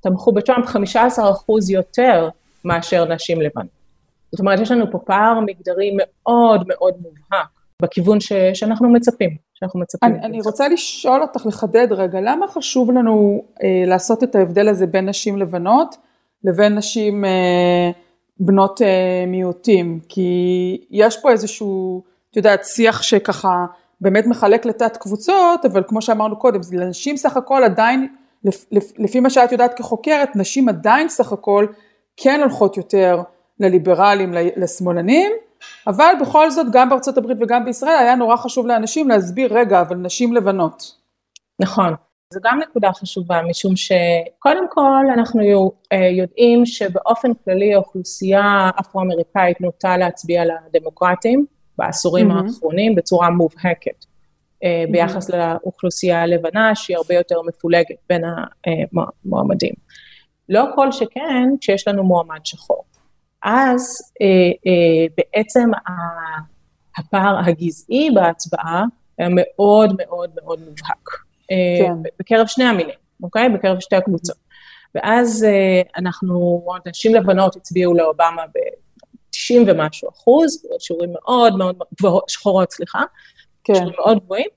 [0.00, 0.70] תמכו בטראמפ 15%
[1.70, 2.28] יותר
[2.64, 3.66] מאשר נשים לבנות.
[4.32, 9.80] זאת אומרת, יש לנו פה פער מגדרי מאוד מאוד מובהק בכיוון ש, שאנחנו מצפים, שאנחנו
[9.80, 10.14] מצפים.
[10.14, 14.86] אני, אני רוצה לשאול אותך, לחדד רגע, למה חשוב לנו אה, לעשות את ההבדל הזה
[14.86, 15.96] בין נשים לבנות
[16.44, 17.90] לבין נשים אה,
[18.40, 20.00] בנות אה, מיעוטים?
[20.08, 23.66] כי יש פה איזשהו, את יודעת, שיח שככה
[24.00, 28.08] באמת מחלק לתת קבוצות, אבל כמו שאמרנו קודם, לנשים סך הכל עדיין,
[28.44, 31.66] לפ, לפ, לפי מה שאת יודעת כחוקרת, נשים עדיין סך הכל
[32.16, 33.22] כן הולכות יותר
[33.60, 35.32] לליברלים, לשמאלנים,
[35.86, 39.96] אבל בכל זאת גם בארצות הברית וגם בישראל היה נורא חשוב לאנשים להסביר, רגע, אבל
[39.96, 40.96] נשים לבנות.
[41.60, 41.94] נכון.
[42.32, 45.42] זו גם נקודה חשובה, משום שקודם כל אנחנו
[46.18, 51.46] יודעים שבאופן כללי האוכלוסייה האפרו-אמריקאית נוטה להצביע לדמוקרטים
[51.78, 52.34] בעשורים mm-hmm.
[52.34, 54.04] האחרונים בצורה מובהקת.
[54.04, 54.92] mm-hmm.
[54.92, 58.22] ביחס לאוכלוסייה הלבנה שהיא הרבה יותר מפולגת בין
[59.24, 59.72] המועמדים.
[60.48, 62.83] לא כל שכן כשיש לנו מועמד שחור.
[63.44, 64.26] אז אה,
[64.66, 65.70] אה, בעצם
[66.96, 68.84] הפער הגזעי בהצבעה
[69.18, 71.08] היה מאוד מאוד מאוד מובהק.
[71.50, 72.10] אה, כן.
[72.20, 73.48] בקרב שני המינים, אוקיי?
[73.48, 74.36] בקרב שתי הקבוצות.
[74.94, 82.72] ואז אה, אנחנו, נשים לבנות הצביעו לאובמה ב-90 ומשהו אחוז, שיעורים מאוד מאוד גבוהות, שחורות,
[82.72, 83.02] סליחה,
[83.64, 83.74] כן.
[83.74, 84.48] שיעורים מאוד גבוהים,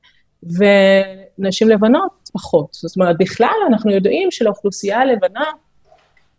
[0.44, 2.74] ונשים לבנות פחות.
[2.74, 5.44] זאת אומרת, בכלל אנחנו יודעים שלאוכלוסייה הלבנה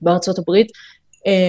[0.00, 0.72] בארצות הברית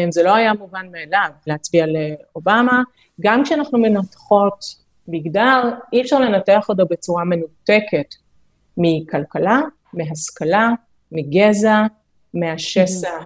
[0.09, 2.83] זה לא היה מובן מאליו להצביע לאובמה.
[3.21, 4.65] גם כשאנחנו מנתחות
[5.07, 8.15] מגדר, אי אפשר לנתח אותו בצורה מנותקת
[8.77, 9.61] מכלכלה,
[9.93, 10.69] מהשכלה,
[11.11, 11.83] מגזע,
[12.33, 13.17] מהשסע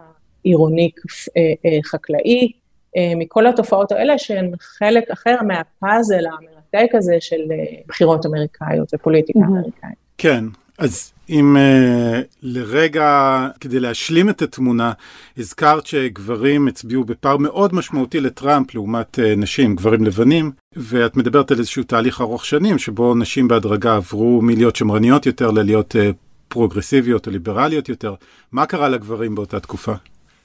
[0.43, 0.91] עירוני
[1.37, 2.51] אה, אה, חקלאי,
[2.97, 7.41] אה, מכל התופעות האלה שהן חלק אחר מהפאזל המרתק הזה של
[7.87, 9.97] בחירות אמריקאיות ופוליטיקה אמריקאית.
[10.17, 10.43] כן,
[10.79, 14.91] אז אם uh, לרגע, כדי להשלים את התמונה,
[15.37, 21.59] הזכרת שגברים הצביעו בפער מאוד משמעותי לטראמפ לעומת uh, נשים, גברים לבנים, ואת מדברת על
[21.59, 26.13] איזשהו תהליך ארוך שנים, שבו נשים בהדרגה עברו מלהיות שמרניות יותר ללהיות uh,
[26.47, 28.15] פרוגרסיביות או ליברליות יותר.
[28.51, 29.93] מה קרה לגברים באותה תקופה?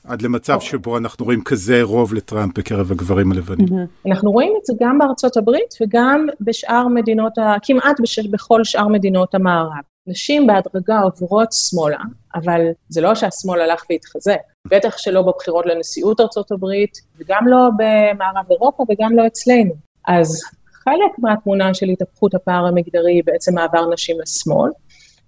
[0.04, 0.64] עד למצב okay.
[0.64, 3.66] שבו אנחנו רואים כזה רוב לטראמפ בקרב הגברים הלבנים.
[3.68, 4.08] Mm-hmm.
[4.10, 7.54] אנחנו רואים את זה גם בארצות הברית וגם בשאר מדינות, ה...
[7.62, 8.18] כמעט בש...
[8.18, 9.82] בכל שאר מדינות המערב.
[10.08, 11.98] נשים בהדרגה עוברות שמאלה,
[12.34, 14.40] אבל זה לא שהשמאל הלך והתחזק,
[14.70, 19.74] בטח שלא בבחירות לנשיאות ארצות הברית, וגם לא במערב אירופה וגם לא אצלנו.
[20.08, 20.42] אז
[20.72, 24.70] חלק מהתמונה של התהפכות הפער המגדרי היא בעצם מעבר נשים לשמאל,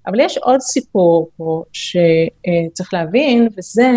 [0.07, 3.91] אבל יש עוד סיפור פה שצריך להבין, וזה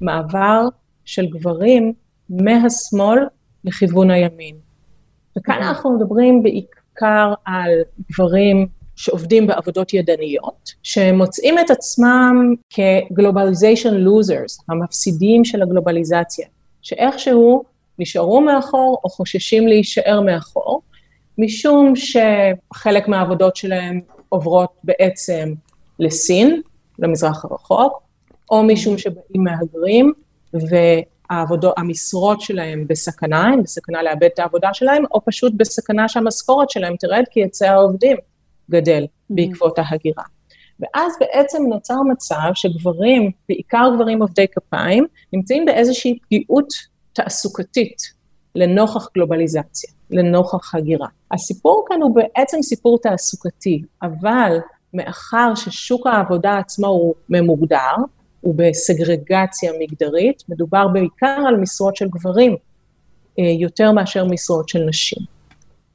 [0.00, 0.68] מעבר
[1.04, 1.92] של גברים
[2.30, 3.18] מהשמאל
[3.64, 4.56] לכיוון הימין.
[5.38, 7.70] וכאן אנחנו מדברים בעיקר על
[8.12, 16.46] גברים שעובדים בעבודות ידניות, שמוצאים את עצמם כ-globalization losers, המפסידים של הגלובליזציה,
[16.82, 17.64] שאיכשהו
[17.98, 20.82] נשארו מאחור או חוששים להישאר מאחור,
[21.38, 25.54] משום שחלק מהעבודות שלהם עוברות בעצם
[25.98, 26.62] לסין,
[26.98, 28.02] למזרח הרחוק,
[28.50, 30.12] או משום שבאים מהגרים,
[30.52, 37.24] והמשרות שלהם בסכנה, הם בסכנה לאבד את העבודה שלהם, או פשוט בסכנה שהמשכורת שלהם תרד
[37.30, 38.16] כי היצע העובדים
[38.70, 39.34] גדל mm-hmm.
[39.34, 40.24] בעקבות ההגירה.
[40.80, 46.68] ואז בעצם נוצר מצב שגברים, בעיקר גברים עובדי כפיים, נמצאים באיזושהי פגיעות
[47.12, 47.96] תעסוקתית
[48.54, 51.08] לנוכח גלובליזציה, לנוכח הגירה.
[51.32, 54.58] הסיפור כאן הוא בעצם סיפור תעסוקתי, אבל
[54.94, 57.94] מאחר ששוק העבודה עצמו הוא ממוגדר,
[58.40, 62.56] הוא בסגרגציה מגדרית, מדובר בעיקר על משרות של גברים,
[63.38, 65.35] אה, יותר מאשר משרות של נשים.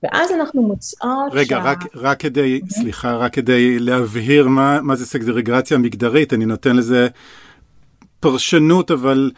[0.04, 1.70] ואז אנחנו מוצאות רגע, שה...
[1.70, 2.74] רק, רק כדי, mm-hmm.
[2.74, 7.08] סליחה, רק כדי להבהיר מה, מה זה סגרגציה מגדרית, אני נותן לזה
[8.20, 9.32] פרשנות, אבל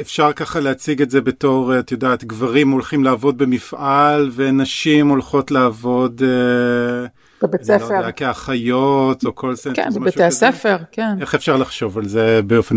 [0.00, 6.22] אפשר ככה להציג את זה בתור, את יודעת, גברים הולכים לעבוד במפעל ונשים הולכות לעבוד...
[6.24, 7.06] אה,
[7.42, 7.94] בבית לא ספר.
[7.94, 9.70] לא יודע, כאחיות או כל זה.
[9.74, 11.20] כן, בבתי הספר, כן.
[11.20, 12.76] איך אפשר לחשוב על זה באופן,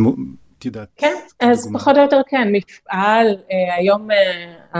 [0.60, 0.88] את יודעת.
[0.98, 4.18] כן, אז פחות או יותר כן, מפעל, אה, היום אה,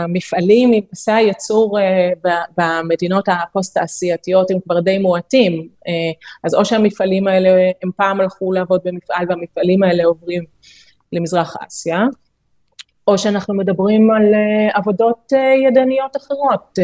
[0.04, 1.78] המפעלים עם פסי הייצור
[2.56, 5.68] במדינות הפוסט-תעשייתיות הם כבר די מועטים,
[6.44, 10.44] אז או שהמפעלים האלה, הם פעם הלכו לעבוד במפעל והמפעלים האלה עוברים
[11.12, 12.04] למזרח אסיה,
[13.08, 15.32] או שאנחנו מדברים על uh, עבודות
[15.66, 16.78] ידניות אחרות,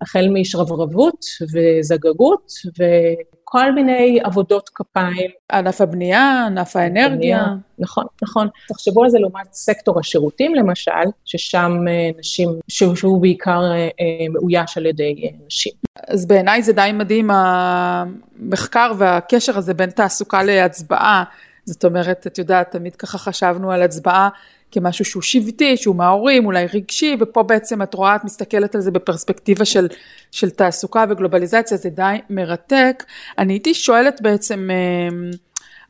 [0.00, 5.30] החל משרברבות וזגגות וכל מיני עבודות כפיים.
[5.52, 7.46] ענף הבנייה, ענף האנרגיה.
[7.78, 8.48] נכון, נכון.
[8.68, 10.90] תחשבו על זה לעומת סקטור השירותים למשל,
[11.24, 15.72] ששם uh, נשים, שהוא, בעיקר uh, uh, מאויש על ידי נשים.
[16.08, 21.24] אז בעיניי זה די מדהים המחקר והקשר הזה בין תעסוקה להצבעה.
[21.64, 24.28] זאת אומרת, את יודעת, תמיד ככה חשבנו על הצבעה
[24.70, 28.90] כמשהו שהוא שבטי, שהוא מההורים, אולי רגשי, ופה בעצם את רואה, את מסתכלת על זה
[28.90, 29.88] בפרספקטיבה של,
[30.30, 33.04] של תעסוקה וגלובליזציה, זה די מרתק.
[33.38, 35.30] אני הייתי שואלת בעצם, אמ,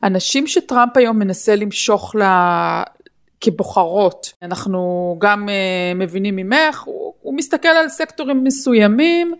[0.03, 2.23] אנשים שטראמפ היום מנסה למשוך ל...
[3.41, 9.33] כבוחרות, אנחנו גם uh, מבינים ממך, הוא, הוא מסתכל על סקטורים מסוימים,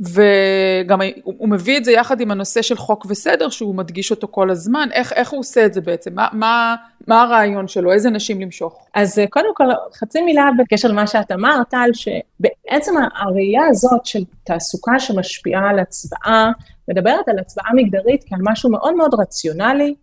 [0.00, 4.50] וגם הוא מביא את זה יחד עם הנושא של חוק וסדר שהוא מדגיש אותו כל
[4.50, 6.76] הזמן, איך, איך הוא עושה את זה בעצם, מה, מה,
[7.06, 8.86] מה הרעיון שלו, איזה נשים למשוך?
[8.94, 14.24] אז אה, קודם כל חצי מילה בקשר למה שאת אמרת, טל, שבעצם הראייה הזאת של
[14.44, 16.50] תעסוקה שמשפיעה על הצבעה,
[16.88, 19.94] מדברת על הצבעה מגדרית כעל משהו מאוד מאוד רציונלי,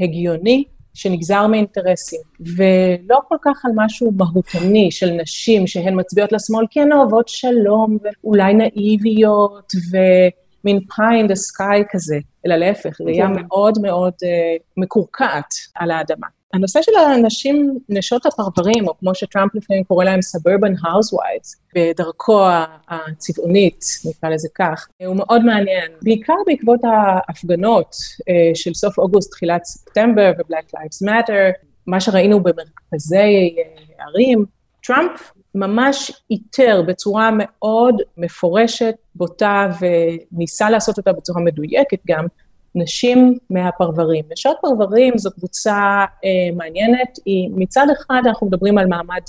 [0.00, 6.80] הגיוני, שנגזר מאינטרסים, ולא כל כך על משהו מהותני של נשים שהן מצביעות לשמאל כי
[6.80, 13.32] הן אוהבות שלום, ואולי נאיביות, ומין pie in the sky כזה, אלא להפך, ראייה כן.
[13.42, 16.26] מאוד מאוד uh, מקורקעת על האדמה.
[16.54, 22.40] הנושא של הנשים, נשות הפרברים, או כמו שטראמפ לפעמים קורא להם suburban housewives, בדרכו
[22.88, 25.92] הצבעונית, נקרא לזה כך, הוא מאוד מעניין.
[26.02, 27.96] בעיקר בעקבות ההפגנות
[28.28, 34.44] אה, של סוף אוגוסט, תחילת ספטמבר ו-Black Lives Matter, מה שראינו במרכזי אה, ערים,
[34.86, 42.26] טראמפ ממש איתר בצורה מאוד מפורשת, בוטה, וניסה לעשות אותה בצורה מדויקת גם,
[42.74, 44.24] נשים מהפרברים.
[44.32, 49.22] נשות פרברים זו קבוצה אה, מעניינת, היא מצד אחד אנחנו מדברים על מעמד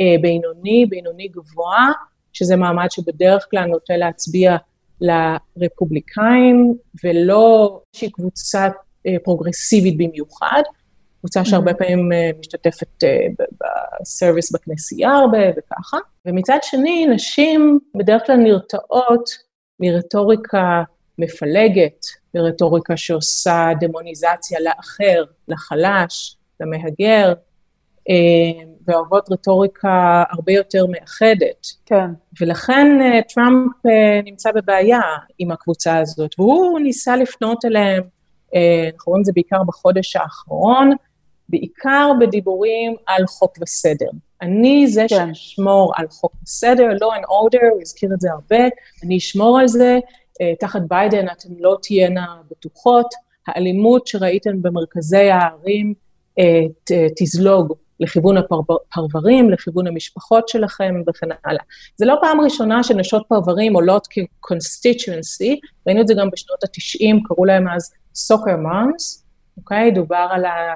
[0.00, 1.92] אה, בינוני, בינוני גבוה,
[2.32, 4.56] שזה מעמד שבדרך כלל נוטה להצביע
[5.00, 8.68] לרפובליקאים, ולא איזושהי קבוצה
[9.06, 10.62] אה, פרוגרסיבית במיוחד,
[11.20, 11.74] קבוצה שהרבה mm-hmm.
[11.74, 13.26] פעמים אה, משתתפת אה,
[14.00, 15.98] בסרוויס בכנסייה הרבה וככה.
[16.26, 19.30] ומצד שני, נשים בדרך כלל נרתעות
[19.80, 20.82] מרטוריקה
[21.18, 27.34] מפלגת, ברטוריקה שעושה דמוניזציה לאחר, לחלש, למהגר,
[28.10, 31.66] אה, ואוהבות רטוריקה הרבה יותר מאחדת.
[31.86, 32.10] כן.
[32.40, 35.00] ולכן אה, טראמפ אה, נמצא בבעיה
[35.38, 38.02] עם הקבוצה הזאת, והוא ניסה לפנות אליהם,
[38.94, 40.90] אנחנו רואים את זה בעיקר בחודש האחרון,
[41.48, 44.10] בעיקר בדיבורים על חוק וסדר.
[44.42, 45.34] אני זה כן.
[45.34, 48.64] שאשמור על חוק וסדר, law and order, הוא הזכיר את זה הרבה,
[49.04, 49.98] אני אשמור על זה,
[50.60, 53.14] תחת ביידן אתן לא תהיינה בטוחות,
[53.46, 55.94] האלימות שראיתן במרכזי הערים
[56.38, 56.62] אה,
[57.16, 61.62] תזלוג לכיוון הפרברים, לכיוון המשפחות שלכם וכן הלאה.
[61.96, 67.44] זה לא פעם ראשונה שנשות פרברים עולות כ-constituency, ראינו את זה גם בשנות ה-90, קראו
[67.44, 69.22] להם אז soccer moms,
[69.56, 69.90] אוקיי?
[69.90, 70.74] דובר על ה...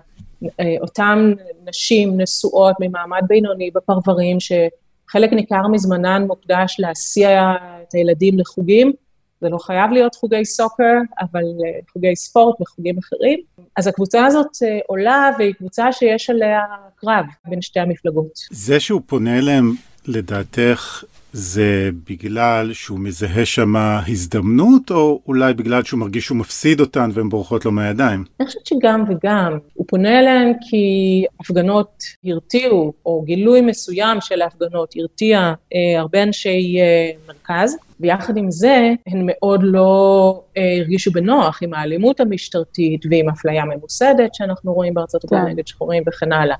[0.61, 1.33] אה, אותן
[1.64, 8.92] נשים נשואות ממעמד בינוני בפרברים, שחלק ניכר מזמנן מוקדש להסיע את הילדים לחוגים,
[9.40, 13.38] זה לא חייב להיות חוגי סוקר, אבל uh, חוגי ספורט וחוגים אחרים.
[13.76, 16.61] אז הקבוצה הזאת uh, עולה, והיא קבוצה שיש עליה
[16.96, 18.33] קרב בין שתי המפלגות.
[18.50, 19.74] זה שהוא פונה אליהם,
[20.07, 23.77] לדעתך, זה בגלל שהוא מזהה שם
[24.09, 28.25] הזדמנות, או אולי בגלל שהוא מרגיש שהוא מפסיד אותן והן בורחות לו מהידיים?
[28.40, 29.59] אני חושבת שגם וגם.
[29.75, 35.38] הוא פונה אליהן כי הפגנות הרתיעו, או גילוי מסוים של ההפגנות הרתיע
[35.75, 41.75] אה, הרבה אנשי אה, מרכז, ויחד עם זה, הן מאוד לא אה, הרגישו בנוח עם
[41.75, 45.51] האלימות המשטרתית ועם אפליה ממוסדת שאנחנו רואים בארצות הברית כן.
[45.51, 46.57] נגד שחורים וכן הלאה.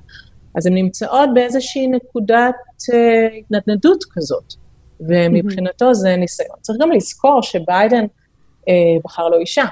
[0.55, 2.55] אז הן נמצאות באיזושהי נקודת
[2.93, 4.53] אה, התנדנדות כזאת.
[5.07, 6.57] ומבחינתו זה ניסיון.
[6.61, 8.05] צריך גם לזכור שביידן
[8.69, 9.65] אה, בחר לו אישה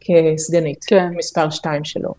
[0.00, 1.08] כסגנית, כן.
[1.16, 2.14] מספר שתיים שלו.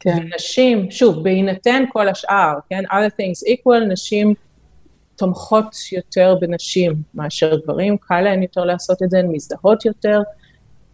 [0.00, 0.18] כן.
[0.32, 4.34] ונשים, שוב, בהינתן כל השאר, כן, other things equal, נשים
[5.16, 10.20] תומכות יותר בנשים מאשר גברים, קל להן יותר לעשות את זה, הן מזדהות יותר.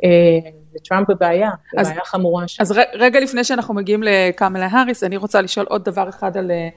[0.04, 2.62] אה, וטראמפ בבעיה, בבעיה חמורה שם.
[2.62, 6.68] אז רגע לפני שאנחנו מגיעים לקמלה האריס, אני רוצה לשאול עוד דבר אחד על אה,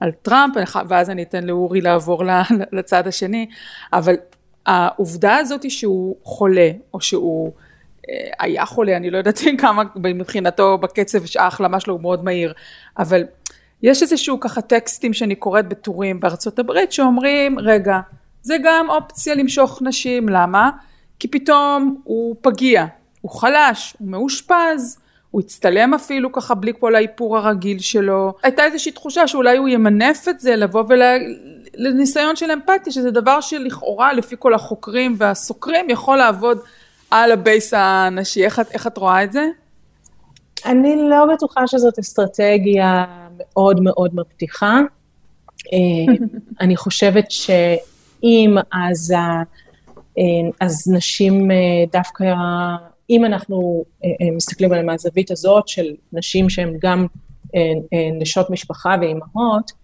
[0.00, 0.54] על טראמפ,
[0.88, 2.24] ואז אני אתן לאורי לעבור
[2.72, 3.46] לצד השני,
[3.92, 4.14] אבל
[4.66, 7.52] העובדה הזאת היא שהוא חולה, או שהוא
[8.10, 12.52] אה, היה חולה, אני לא יודעת כמה מבחינתו בקצב ההחלמה שלו הוא מאוד מהיר,
[12.98, 13.24] אבל
[13.82, 18.00] יש איזשהו ככה טקסטים שאני קוראת בטורים בארצות הברית שאומרים, רגע,
[18.42, 20.70] זה גם אופציה למשוך נשים, למה?
[21.18, 22.86] כי פתאום הוא פגיע,
[23.20, 24.98] הוא חלש, הוא מאושפז,
[25.30, 28.32] הוא הצטלם אפילו ככה בלי כל האיפור הרגיל שלו.
[28.42, 34.12] הייתה איזושהי תחושה שאולי הוא ימנף את זה, לבוא ולניסיון של אמפתיה, שזה דבר שלכאורה
[34.12, 36.58] לפי כל החוקרים והסוקרים יכול לעבוד
[37.10, 38.44] על הבייס הנשי.
[38.44, 39.46] איך, איך את רואה את זה?
[40.66, 43.04] אני לא בטוחה שזאת אסטרטגיה
[43.38, 44.80] מאוד מאוד מבטיחה.
[45.72, 46.14] אה,
[46.60, 50.22] אני חושבת שאם אז, אה,
[50.60, 51.56] אז נשים אה,
[51.92, 52.24] דווקא
[53.10, 57.06] אם אנחנו אה, אה, מסתכלים עליהם מהזווית הזאת של נשים שהן גם
[57.54, 57.60] אה,
[58.20, 59.80] נשות משפחה ואימהות,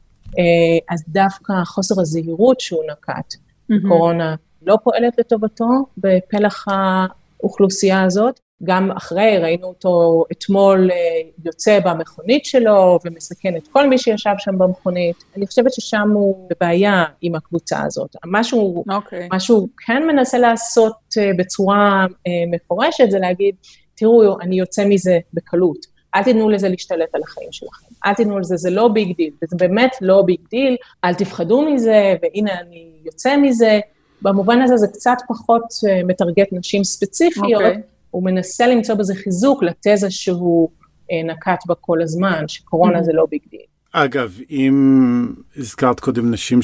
[0.90, 3.34] אז דווקא חוסר הזהירות שהוא נקט
[3.68, 5.68] בקורונה לא פועלת לטובתו
[5.98, 8.40] בפלח האוכלוסייה הזאת.
[8.64, 10.96] גם אחרי, ראינו אותו אתמול אה,
[11.44, 15.24] יוצא במכונית שלו ומסכן את כל מי שישב שם במכונית.
[15.36, 18.16] אני חושבת ששם הוא בבעיה עם הקבוצה הזאת.
[18.26, 18.94] מה שהוא, okay.
[18.94, 19.28] אוקיי.
[19.32, 23.54] מה שהוא כן מנסה לעשות אה, בצורה אה, מפורשת, זה להגיד,
[23.94, 25.96] תראו, אני יוצא מזה בקלות.
[26.14, 27.86] אל תיתנו לזה להשתלט על החיים שלכם.
[28.06, 32.14] אל תיתנו לזה, זה לא big deal, וזה באמת לא big deal, אל תפחדו מזה,
[32.22, 33.80] והנה אני יוצא מזה.
[34.22, 35.62] במובן הזה זה קצת פחות
[36.06, 37.62] מטרגט נשים ספציפיות.
[37.62, 37.95] Okay.
[38.16, 40.68] הוא מנסה למצוא בזה חיזוק לתזה שהוא
[41.12, 43.02] אה, נקט בה כל הזמן, שקורונה mm-hmm.
[43.02, 43.60] זה לא big deal.
[43.92, 46.62] אגב, אם הזכרת קודם נשים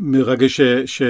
[0.00, 1.02] שמרגע ש, ש,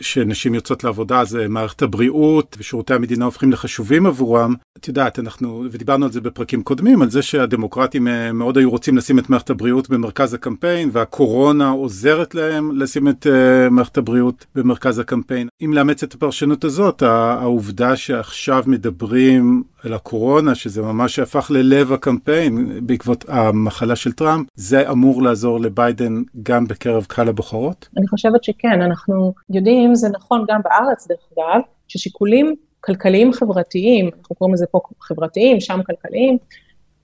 [0.00, 4.54] שנשים יוצאות לעבודה, אז מערכת הבריאות ושירותי המדינה הופכים לחשובים עבורם.
[4.78, 8.96] את יודעת, אנחנו, ודיברנו על זה בפרקים קודמים, על זה שהדמוקרטים אה, מאוד היו רוצים
[8.96, 14.98] לשים את מערכת הבריאות במרכז הקמפיין, והקורונה עוזרת להם לשים את uh, מערכת הבריאות במרכז
[14.98, 15.48] הקמפיין.
[15.64, 22.80] אם לאמץ את הפרשנות הזאת, העובדה שעכשיו מדברים על הקורונה, שזה ממש הפך ללב הקמפיין
[22.86, 27.88] בעקבות המחלה של טראמפ, זה אמור לעזור לביידן גם בקרב קהל הבוחרות?
[27.96, 34.36] אני חושבת שכן, אנחנו יודעים, זה נכון גם בארץ דרך אגב, ששיקולים כלכליים חברתיים, אנחנו
[34.36, 36.38] קוראים לזה פה חברתיים, שם כלכליים,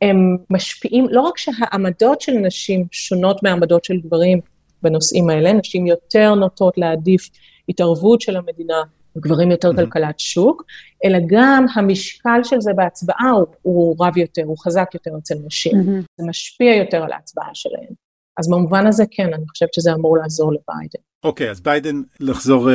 [0.02, 4.40] הם משפיעים, לא רק שהעמדות של נשים שונות מהעמדות של גברים
[4.82, 7.30] בנושאים האלה, נשים יותר נוטות להעדיף
[7.68, 8.82] התערבות של המדינה,
[9.18, 9.76] גברים יותר mm-hmm.
[9.76, 10.64] כלכלת שוק,
[11.04, 15.72] אלא גם המשקל של זה בהצבעה הוא, הוא רב יותר, הוא חזק יותר אצל נשים.
[15.72, 16.04] Mm-hmm.
[16.20, 18.05] זה משפיע יותר על ההצבעה שלהן.
[18.38, 21.00] אז במובן הזה כן, אני חושבת שזה אמור לעזור לביידן.
[21.24, 22.72] אוקיי, okay, אז ביידן, לחזור uh,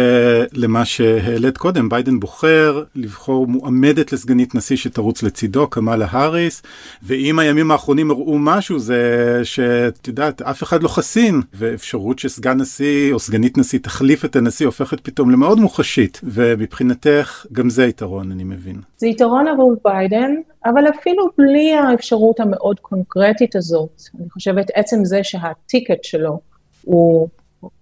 [0.53, 6.61] למה שהעלית קודם, ביידן בוחר לבחור מועמדת לסגנית נשיא שתרוץ לצידו, קמאלה האריס,
[7.03, 13.13] ואם הימים האחרונים הראו משהו זה שאת יודעת, אף אחד לא חסין, ואפשרות שסגן נשיא
[13.13, 18.43] או סגנית נשיא תחליף את הנשיא הופכת פתאום למאוד מוחשית, ומבחינתך גם זה יתרון, אני
[18.43, 18.81] מבין.
[18.97, 20.31] זה יתרון עבור ביידן,
[20.65, 26.39] אבל אפילו בלי האפשרות המאוד קונקרטית הזאת, אני חושבת עצם זה שה ticket שלו
[26.81, 27.29] הוא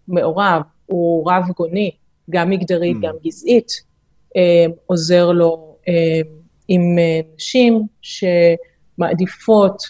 [0.08, 1.92] מעורב, הוא רב גוני,
[2.30, 3.02] גם מגדרית, mm.
[3.02, 3.72] גם גזעית,
[4.38, 6.22] אה, עוזר לו אה,
[6.68, 9.84] עם אה, נשים שמעדיפות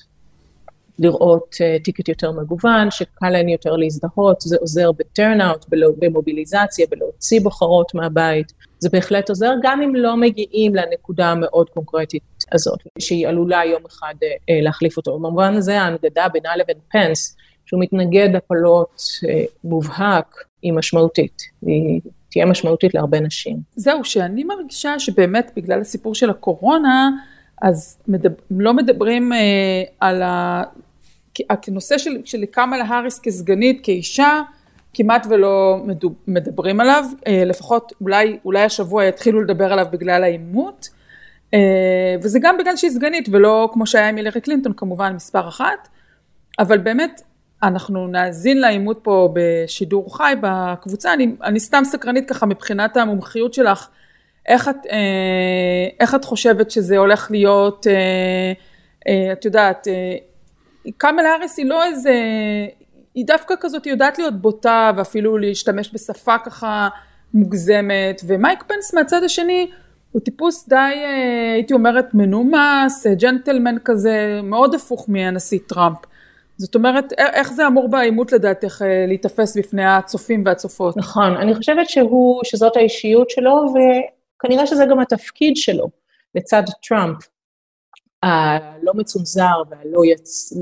[0.99, 5.65] לראות ticket יותר מגוון, שקל להן יותר להזדהות, זה עוזר ב turnout,
[5.99, 12.79] במוביליזציה, בלהוציא בוחרות מהבית, זה בהחלט עוזר, גם אם לא מגיעים לנקודה המאוד קונקרטית הזאת,
[12.99, 14.13] שהיא עלולה יום אחד
[14.63, 15.19] להחליף אותו.
[15.19, 17.37] במובן הזה ההנגדה בינה לבין פנס,
[17.69, 21.41] שהוא מתנגד הפלות אה, מובהק, היא משמעותית.
[21.61, 22.01] היא
[22.31, 23.57] תהיה משמעותית להרבה נשים.
[23.75, 27.09] זהו, שאני מרגישה שבאמת בגלל הסיפור של הקורונה,
[27.61, 30.63] אז מדבר, לא מדברים אה, על ה...
[31.49, 34.41] הנושא של, של קמאלה האריס כסגנית, כאישה,
[34.93, 35.83] כמעט ולא
[36.27, 40.89] מדברים עליו, אה, לפחות אולי, אולי השבוע יתחילו לדבר עליו בגלל העימות,
[41.53, 45.87] אה, וזה גם בגלל שהיא סגנית ולא כמו שהיה עם הילרי קלינטון כמובן מספר אחת,
[46.59, 47.21] אבל באמת
[47.63, 53.87] אנחנו נאזין לעימות פה בשידור חי בקבוצה, אני, אני סתם סקרנית ככה מבחינת המומחיות שלך,
[54.47, 58.53] איך את, אה, איך את חושבת שזה הולך להיות, אה,
[59.07, 60.15] אה, את יודעת, אה,
[60.97, 62.13] קאמל האריס היא לא איזה,
[63.15, 66.89] היא דווקא כזאת היא יודעת להיות בוטה ואפילו להשתמש בשפה ככה
[67.33, 69.69] מוגזמת, ומייק פנס מהצד השני
[70.11, 75.97] הוא טיפוס די, אה, הייתי אומרת, מנומס, ג'נטלמן כזה, מאוד הפוך מהנשיא טראמפ.
[76.59, 80.97] זאת אומרת, איך זה אמור בעימות לדעתך אה, להיתפס בפני הצופים והצופות?
[80.97, 85.89] נכון, אני חושבת שהוא, שזאת האישיות שלו, וכנראה שזה גם התפקיד שלו
[86.35, 87.17] לצד טראמפ,
[88.23, 90.53] הלא מצונזר והלא יצ...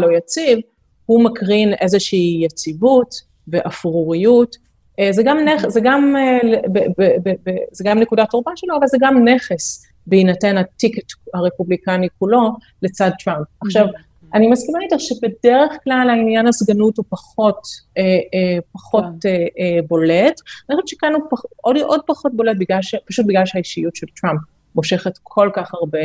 [0.00, 0.58] לא יציב,
[1.06, 3.14] הוא מקרין איזושהי יציבות
[3.48, 4.56] ואפרוריות.
[5.00, 5.68] אה, זה גם, נכ...
[5.68, 6.78] זה, גם, אה, ב...
[6.78, 7.30] ב...
[7.44, 7.50] ב...
[7.72, 12.50] זה גם נקודת תורפה שלו, אבל זה גם נכס בהינתן הטיקט הרפובליקני כולו
[12.82, 13.46] לצד טראמפ.
[13.60, 13.86] עכשיו,
[14.34, 17.58] אני מסכימה איתך שבדרך כלל העניין הסגנות הוא פחות,
[17.98, 19.28] אה, אה, פחות כן.
[19.28, 20.40] אה, אה, בולט.
[20.70, 24.06] אני חושבת שכאן הוא פח, עוד, עוד פחות בולט בגלל ש, פשוט בגלל שהאישיות של
[24.20, 24.40] טראמפ
[24.74, 25.98] מושכת כל כך הרבה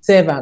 [0.00, 0.38] צבע.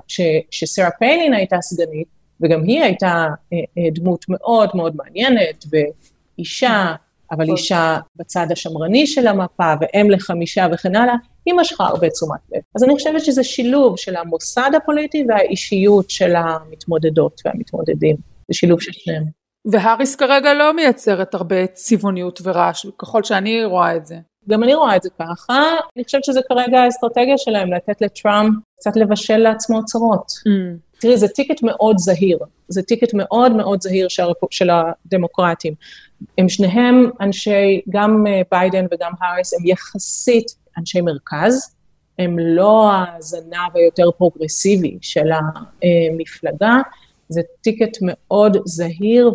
[0.51, 2.09] כשסרה פיילין הייתה סגנית,
[2.41, 6.95] וגם היא הייתה אה, אה, דמות מאוד מאוד מעניינת, ואישה,
[7.33, 7.57] אבל נכון.
[7.57, 11.15] אישה בצד השמרני של המפה, ואם לחמישה וכן הלאה,
[11.47, 12.61] היא משכה הרבה תשומת לב.
[12.77, 18.17] אז אני חושבת שזה שילוב של המוסד הפוליטי והאישיות של המתמודדות והמתמודדים.
[18.49, 19.25] זה שילוב של שניהם.
[19.65, 24.17] והאריס כרגע לא מייצרת הרבה צבעוניות ורעש, ככל שאני רואה את זה.
[24.49, 25.63] גם אני רואה את זה ככה,
[25.97, 30.27] אני חושבת שזה כרגע האסטרטגיה שלהם, לתת לטראמפ קצת לבשל לעצמו צרות.
[30.31, 31.01] Mm.
[31.01, 32.39] תראי, זה ticket מאוד זהיר,
[32.69, 35.75] זה ticket מאוד מאוד זהיר של, של הדמוקרטים.
[36.39, 41.75] הם שניהם אנשי, גם אה, ביידן וגם האריס, הם יחסית אנשי מרכז,
[42.19, 46.77] הם לא הזנב היותר פרוגרסיבי של המפלגה,
[47.29, 49.35] זה טיקט מאוד זהיר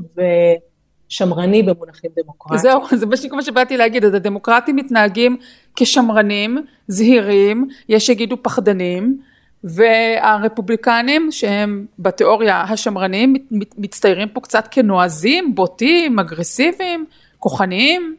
[1.10, 2.60] ושמרני במונחים דמוקרטיים.
[2.60, 5.38] זהו, זה בדיוק מה שבאתי להגיד, אז הדמוקרטים מתנהגים
[5.76, 9.22] כשמרנים, זהירים, יש שיגידו פחדנים,
[9.64, 13.34] והרפובליקנים שהם בתיאוריה השמרנים
[13.78, 17.06] מצטיירים פה קצת כנועזים, בוטים, אגרסיביים,
[17.40, 18.16] כוחניים.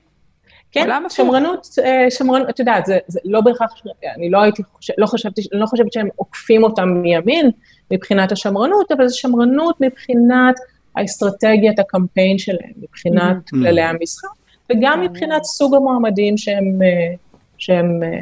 [0.72, 3.70] כן, שמרנות, אה, שמרנות, את יודעת, זה, זה לא בהכרח,
[4.16, 4.62] אני לא הייתי,
[4.98, 7.50] לא חשבתי, אני לא חושבת שהם עוקפים אותם מימין
[7.90, 10.54] מבחינת השמרנות, אבל זה שמרנות מבחינת
[10.96, 13.50] האסטרטגיית הקמפיין שלהם, מבחינת mm-hmm.
[13.50, 14.28] כללי המשחק,
[14.72, 17.14] וגם מבחינת סוג המועמדים שהם, אה,
[17.58, 18.18] שהם אה,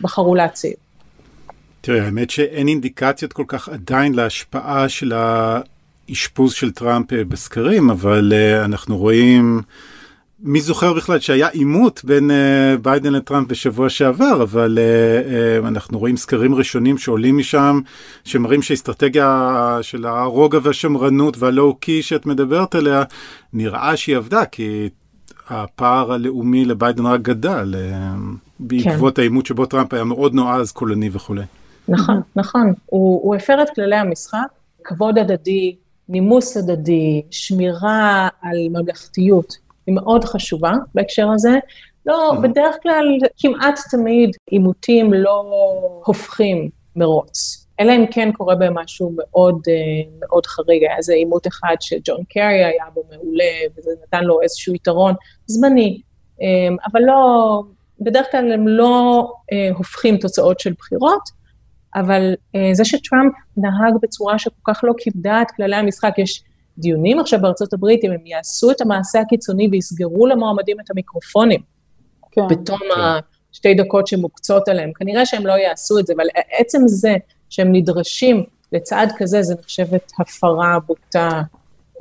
[0.00, 0.74] בחרו להציב.
[1.80, 8.32] תראה, האמת שאין אינדיקציות כל כך עדיין להשפעה של האשפוז של טראמפ בסקרים, אבל
[8.64, 9.62] אנחנו רואים...
[10.40, 15.98] מי זוכר בכלל שהיה עימות בין uh, ביידן לטראמפ בשבוע שעבר, אבל uh, uh, אנחנו
[15.98, 17.80] רואים סקרים ראשונים שעולים משם,
[18.24, 23.02] שמראים שהאסטרטגיה של הרוגע והשמרנות והלואו-קי שאת מדברת עליה,
[23.52, 24.88] נראה שהיא עבדה, כי
[25.48, 28.18] הפער הלאומי לביידן רק גדל uh,
[28.60, 29.22] בעקבות כן.
[29.22, 31.44] העימות שבו טראמפ היה מאוד נועז, קולני וכולי.
[31.88, 32.72] נכון, נכון.
[32.86, 34.38] הוא, הוא הפר את כללי המשחק,
[34.84, 35.76] כבוד הדדי,
[36.08, 39.67] נימוס הדדי, שמירה על ממלכתיות.
[39.88, 41.58] היא מאוד חשובה בהקשר הזה.
[42.06, 42.40] לא, mm-hmm.
[42.40, 45.44] בדרך כלל כמעט תמיד עימותים לא
[46.04, 47.66] הופכים מרוץ.
[47.80, 50.82] אלא אם כן קורה בהם משהו מאוד, אה, מאוד חריג.
[50.82, 53.44] היה איזה עימות אחד שג'ון קרי היה בו מעולה,
[53.76, 55.14] וזה נתן לו איזשהו יתרון
[55.46, 56.00] זמני.
[56.40, 57.62] אמ, אבל לא,
[58.00, 61.22] בדרך כלל הם לא אה, הופכים תוצאות של בחירות,
[61.94, 66.42] אבל אה, זה שטראמפ נהג בצורה שכל כך לא כיבדה את כללי המשחק, יש
[66.78, 71.60] דיונים עכשיו בארצות הברית, אם הם יעשו את המעשה הקיצוני ויסגרו למועמדים את המיקרופונים,
[72.30, 72.42] כן.
[72.50, 73.00] בתום כן.
[73.52, 76.26] השתי דקות שמוקצות עליהם, כנראה שהם לא יעשו את זה, אבל
[76.58, 77.16] עצם זה
[77.50, 81.42] שהם נדרשים לצעד כזה, זה נחשבת הפרה בוטה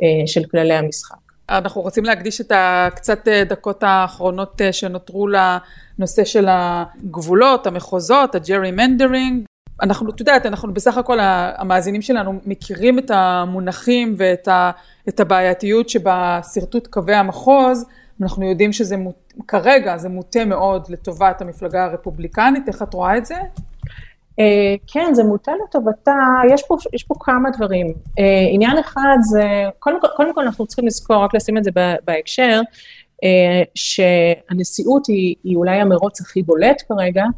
[0.03, 1.17] אה, של כללי המשחק.
[1.49, 8.71] אנחנו רוצים להקדיש את הקצת אה, דקות האחרונות אה, שנותרו לנושא של הגבולות, המחוזות, הג'רי
[8.71, 9.43] מנדרינג.
[9.81, 14.71] אנחנו, את יודעת, אנחנו בסך הכל המאזינים שלנו מכירים את המונחים ואת ה,
[15.09, 17.85] את הבעייתיות שבשרטוט קווי המחוז,
[18.21, 19.15] אנחנו יודעים שזה מוט,
[19.47, 23.35] כרגע זה מוטה מאוד לטובת המפלגה הרפובליקנית, איך את רואה את זה?
[23.35, 26.15] Uh, כן, זה מוטה לטובתה,
[26.53, 27.87] יש פה, יש פה כמה דברים.
[27.87, 28.21] Uh,
[28.51, 29.43] עניין אחד זה,
[29.79, 31.71] קודם כל, קודם כל אנחנו צריכים לזכור, רק לשים את זה
[32.05, 37.29] בהקשר, uh, שהנשיאות היא, היא אולי המרוץ הכי בולט כרגע, אה,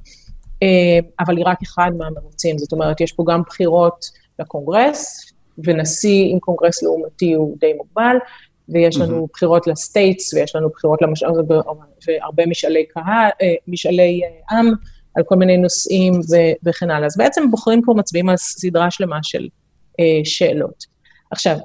[1.20, 4.05] אבל היא רק אחד מהמרוצים, זאת אומרת, יש פה גם בחירות
[4.39, 5.32] לקונגרס,
[5.64, 8.16] ונשיא עם קונגרס לעומתי הוא די מוגבל,
[8.70, 9.30] ויש לנו mm-hmm.
[9.34, 11.28] בחירות לסטייטס, ויש לנו בחירות למשל,
[12.07, 14.72] והרבה משאלי קהל, אה, משאלי אה, עם,
[15.16, 17.05] על כל מיני נושאים ו- וכן הלאה.
[17.05, 19.47] אז בעצם בוחרים פה מצביעים על סדרה שלמה של
[19.99, 20.86] אה, שאלות.
[21.32, 21.57] עכשיו,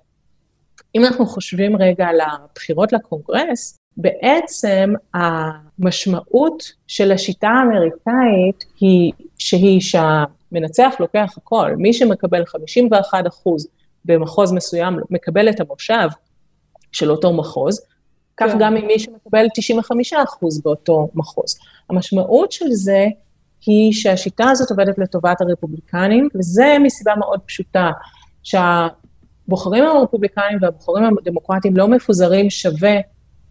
[0.95, 10.95] אם אנחנו חושבים רגע על הבחירות לקונגרס, בעצם המשמעות של השיטה האמריקאית היא שהיא שהמנצח
[11.01, 13.69] לוקח הכל, מי שמקבל 51 אחוז
[14.05, 16.09] במחוז מסוים מקבל את המושב
[16.93, 17.81] של אותו מחוז,
[18.37, 18.59] כך כן.
[18.59, 21.59] גם ממי שמקבל 95 אחוז באותו מחוז.
[21.91, 23.07] המשמעות של זה
[23.67, 27.91] היא שהשיטה הזאת עובדת לטובת הרפובליקנים, וזה מסיבה מאוד פשוטה,
[28.43, 32.97] שהבוחרים הרפובליקנים והבוחרים הדמוקרטיים לא מפוזרים שווה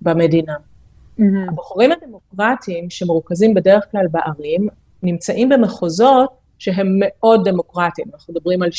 [0.03, 0.53] במדינה.
[0.53, 1.23] Mm-hmm.
[1.51, 4.67] הבוחרים הדמוקרטיים, שמרוכזים בדרך כלל בערים,
[5.03, 6.29] נמצאים במחוזות
[6.59, 8.71] שהם מאוד דמוקרטיים, אנחנו מדברים על 70-30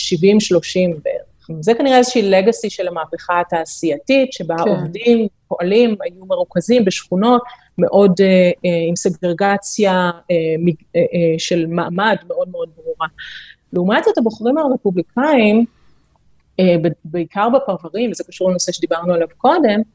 [1.03, 1.61] בערך.
[1.61, 4.71] זה כנראה איזושהי לגאסי של המהפכה התעשייתית, שבה כן.
[4.71, 7.43] עובדים, פועלים, היו מרוכזים בשכונות
[7.79, 11.01] מאוד uh, uh, עם סגרגציה uh, uh, uh,
[11.39, 13.07] של מעמד מאוד מאוד ברורה.
[13.73, 15.65] לעומת זאת, הבוחרים הרפובליקאים,
[16.61, 16.65] uh,
[17.05, 19.94] בעיקר בפרברים, וזה קשור לנושא שדיברנו עליו קודם, אה,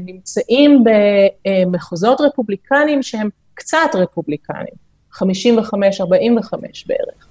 [0.00, 0.84] נמצאים
[1.44, 4.74] במחוזות רפובליקניים שהם קצת רפובליקניים,
[5.14, 5.22] 55-45
[6.86, 7.28] בערך.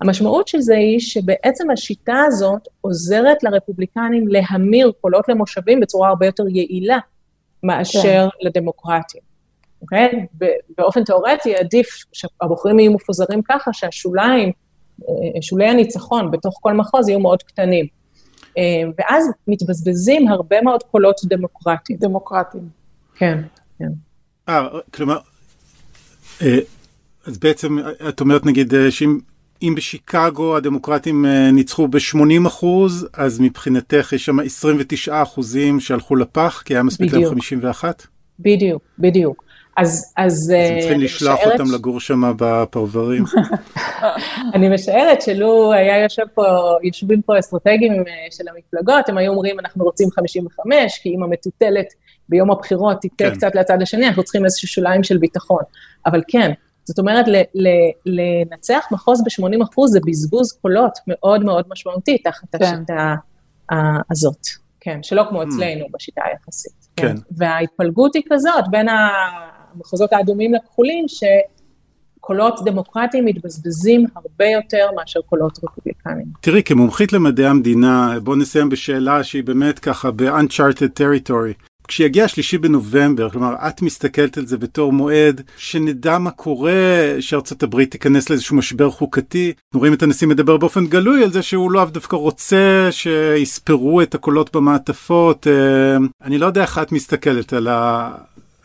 [0.00, 6.48] המשמעות של זה היא שבעצם השיטה הזאת עוזרת לרפובליקנים להמיר קולות למושבים בצורה הרבה יותר
[6.48, 6.98] יעילה
[7.62, 8.46] מאשר כן.
[8.46, 9.20] לדמוקרטים.
[9.82, 10.08] אוקיי?
[10.08, 10.46] Okay?
[10.78, 14.52] באופן תיאורטי עדיף שהבוחרים יהיו מפוזרים ככה שהשוליים,
[15.08, 17.86] אה, שולי הניצחון בתוך כל מחוז יהיו מאוד קטנים.
[18.58, 21.98] אה, ואז מתבזבזים הרבה מאוד קולות דמוקרטיים.
[21.98, 22.68] דמוקרטיים.
[23.14, 23.42] כן,
[23.78, 23.88] כן.
[24.48, 25.18] אה, כלומר,
[26.42, 26.58] אה,
[27.26, 27.78] אז בעצם
[28.08, 29.18] את אומרת נגיד שאם
[29.62, 36.62] אם בשיקגו הדמוקרטים אה, ניצחו ב-80 אחוז, אז מבחינתך יש שם 29 אחוזים שהלכו לפח,
[36.64, 38.06] כי היה מספיק להם 51?
[38.38, 39.44] בדיוק, בדיוק.
[39.78, 40.32] אז, אז...
[40.32, 41.70] אז הם צריכים לשלוח אותם ש...
[41.72, 43.24] לגור שם בפרברים.
[44.54, 46.42] אני משערת שלו היה יושב פה,
[46.82, 51.86] יושבים פה אסטרטגים של המפלגות, הם היו אומרים, אנחנו רוצים 55, כי אם המטוטלת
[52.28, 53.34] ביום הבחירות תיתה כן.
[53.34, 55.62] קצת לצד השני, אנחנו צריכים איזשהו שוליים של ביטחון.
[56.06, 56.50] אבל כן,
[56.84, 57.24] זאת אומרת,
[58.06, 62.64] לנצח מחוז ב-80 אחוז זה בזבוז קולות מאוד מאוד משמעותי תחת כן.
[62.64, 63.14] השיטה
[64.10, 64.46] הזאת.
[64.80, 65.46] כן, שלא כמו hmm.
[65.48, 66.88] אצלנו בשיטה היחסית.
[66.96, 67.06] כן.
[67.06, 67.16] כן.
[67.30, 68.86] וההתפלגות היא כזאת בין
[69.78, 76.26] המחוזות האדומים לכחולים, שקולות דמוקרטיים מתבזבזים הרבה יותר מאשר קולות רפובליקניים.
[76.40, 81.68] תראי, כמומחית למדעי המדינה, בואו נסיים בשאלה שהיא באמת ככה ב-uncharted territory.
[81.88, 86.72] כשיגיע השלישי בנובמבר, כלומר, את מסתכלת על זה בתור מועד, שנדע מה קורה,
[87.20, 89.52] שארצות הברית תיכנס לאיזשהו משבר חוקתי.
[89.66, 94.14] אנחנו רואים את הנשיא מדבר באופן גלוי על זה שהוא לא דווקא רוצה שיספרו את
[94.14, 95.46] הקולות במעטפות.
[95.46, 97.68] אה, אני לא יודע איך את מסתכלת על,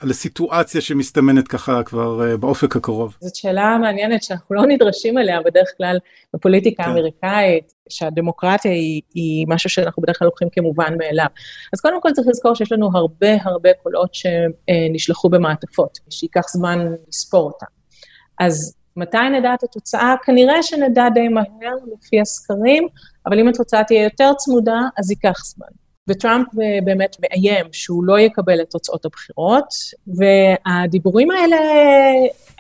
[0.04, 0.06] ה...
[0.06, 3.18] על הסיטואציה שמסתמנת ככה כבר uh, באופק הקרוב?
[3.20, 5.98] זאת שאלה מעניינת שאנחנו לא נדרשים אליה בדרך כלל
[6.34, 6.90] בפוליטיקה כן.
[6.90, 11.26] האמריקאית, שהדמוקרטיה היא, היא משהו שאנחנו בדרך כלל לוקחים כמובן מאליו.
[11.74, 17.46] אז קודם כל צריך לזכור שיש לנו הרבה הרבה קולות שנשלחו במעטפות, שייקח זמן לספור
[17.46, 17.66] אותם.
[18.40, 20.16] אז מתי נדע את התוצאה?
[20.24, 22.88] כנראה שנדע די מהר לפי הסקרים,
[23.26, 25.83] אבל אם התוצאה תהיה יותר צמודה, אז ייקח זמן.
[26.10, 26.48] וטראמפ
[26.84, 29.68] באמת מאיים שהוא לא יקבל את תוצאות הבחירות,
[30.08, 31.58] והדיבורים האלה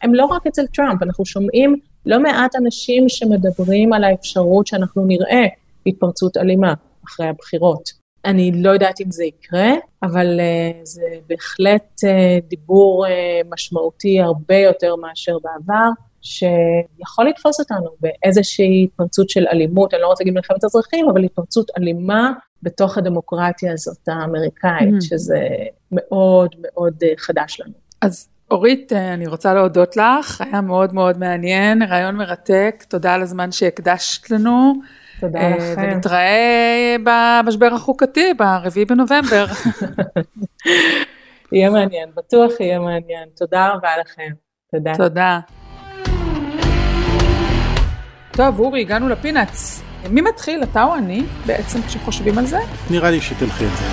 [0.01, 1.75] הם לא רק אצל טראמפ, אנחנו שומעים
[2.05, 5.45] לא מעט אנשים שמדברים על האפשרות שאנחנו נראה
[5.85, 6.73] התפרצות אלימה
[7.05, 8.03] אחרי הבחירות.
[8.25, 9.71] אני לא יודעת אם זה יקרה,
[10.03, 13.09] אבל uh, זה בהחלט uh, דיבור uh,
[13.49, 15.89] משמעותי הרבה יותר מאשר בעבר.
[16.23, 21.71] שיכול לתפוס אותנו באיזושהי התפרצות של אלימות, אני לא רוצה להגיד מלחמת אזרחים, אבל התפרצות
[21.77, 22.31] אלימה
[22.63, 25.05] בתוך הדמוקרטיה הזאת האמריקאית, mm-hmm.
[25.05, 25.47] שזה
[25.91, 27.73] מאוד מאוד אה, חדש לנו.
[28.01, 33.21] אז אורית, אה, אני רוצה להודות לך, היה מאוד מאוד מעניין, רעיון מרתק, תודה על
[33.21, 34.73] הזמן שהקדשת לנו.
[35.19, 35.81] תודה אה, לכם.
[35.81, 39.45] ונתראה במשבר החוקתי ב-4 בנובמבר.
[41.51, 43.29] יהיה מעניין, בטוח יהיה מעניין.
[43.35, 44.29] תודה רבה לכם.
[44.71, 44.93] תודה.
[44.97, 45.39] תודה.
[48.37, 49.81] טוב, אורי, הגענו לפינאץ.
[50.09, 52.57] מי מתחיל, אתה או אני, בעצם, כשחושבים על זה?
[52.91, 53.85] נראה לי שתלכי את זה.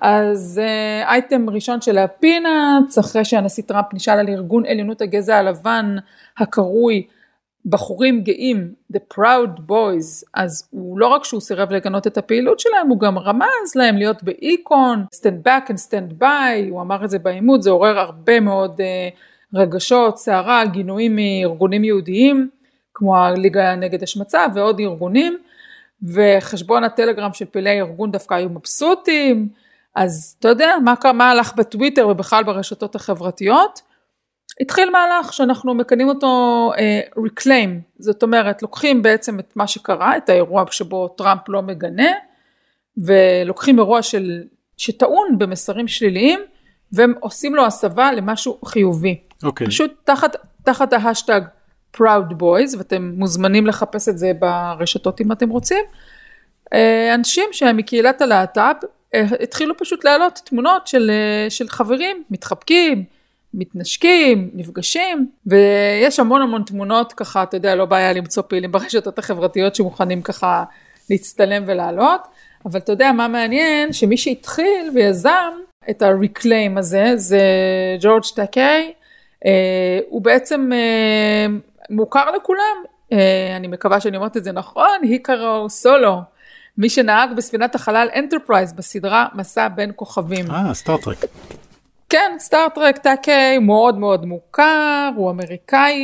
[0.00, 5.96] אז uh, אייטם ראשון של הפינאץ, אחרי שהנשיא טראמפ נשאל על ארגון עליונות הגזע הלבן,
[6.38, 7.06] הקרוי
[7.66, 12.88] בחורים גאים, The Proud Boys, אז הוא לא רק שהוא סירב לגנות את הפעילות שלהם,
[12.88, 17.18] הוא גם רמז להם להיות באיקון, stand back and stand by, הוא אמר את זה
[17.18, 22.55] בעימות, זה עורר הרבה מאוד uh, רגשות, סערה, גינויים מארגונים יהודיים.
[22.98, 25.38] כמו הליגה נגד השמצה ועוד ארגונים,
[26.02, 29.48] וחשבון הטלגרם של פעילי הארגון דווקא היו מבסוטים,
[29.94, 33.80] אז אתה יודע מה, מה הלך בטוויטר ובכלל ברשתות החברתיות?
[34.60, 40.28] התחיל מהלך שאנחנו מקנים אותו uh, reclaim, זאת אומרת לוקחים בעצם את מה שקרה, את
[40.28, 42.10] האירוע שבו טראמפ לא מגנה,
[42.96, 44.42] ולוקחים אירוע של,
[44.76, 46.40] שטעון במסרים שליליים,
[46.92, 49.20] והם עושים לו הסבה למשהו חיובי.
[49.42, 49.66] אוקיי.
[49.66, 49.70] Okay.
[49.70, 51.40] פשוט תחת, תחת ההאשטג
[51.98, 55.84] Proud Boys, ואתם מוזמנים לחפש את זה ברשתות אם אתם רוצים.
[56.72, 58.74] אה, אנשים שהם מקהילת הלהט"ב
[59.14, 63.04] אה, התחילו פשוט להעלות תמונות של, אה, של חברים מתחבקים,
[63.54, 69.74] מתנשקים, נפגשים, ויש המון המון תמונות ככה, אתה יודע, לא בעיה למצוא פעילים ברשתות החברתיות
[69.74, 70.64] שמוכנים ככה
[71.10, 72.20] להצטלם ולעלות,
[72.66, 73.92] אבל אתה יודע מה מעניין?
[73.92, 75.52] שמי שהתחיל ויזם
[75.90, 77.40] את ה-reclaim הזה זה
[78.00, 78.92] ג'ורג' טאקיי,
[80.08, 80.70] הוא בעצם
[81.90, 82.76] מוכר לכולם,
[83.12, 86.20] אה, אני מקווה שאני אומרת את זה נכון, היקארו סולו,
[86.78, 90.50] מי שנהג בספינת החלל אנטרפרייז בסדרה מסע בין כוכבים.
[90.50, 91.24] אה, סטארטרק.
[92.08, 95.96] כן, סטארטרק טאקיי מאוד מאוד מוכר, הוא אמריקאי,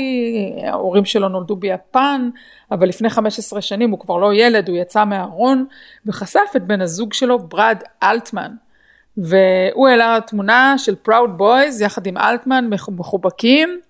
[0.67, 2.31] ההורים שלו נולדו ביפן,
[2.71, 5.67] אבל לפני 15 שנים הוא כבר לא ילד, הוא יצא מהארון
[6.07, 8.53] וחשף את בן הזוג שלו, ברד אלטמן.
[9.17, 13.81] והוא העלה תמונה של Proud Boys יחד עם אלטמן מחובקים,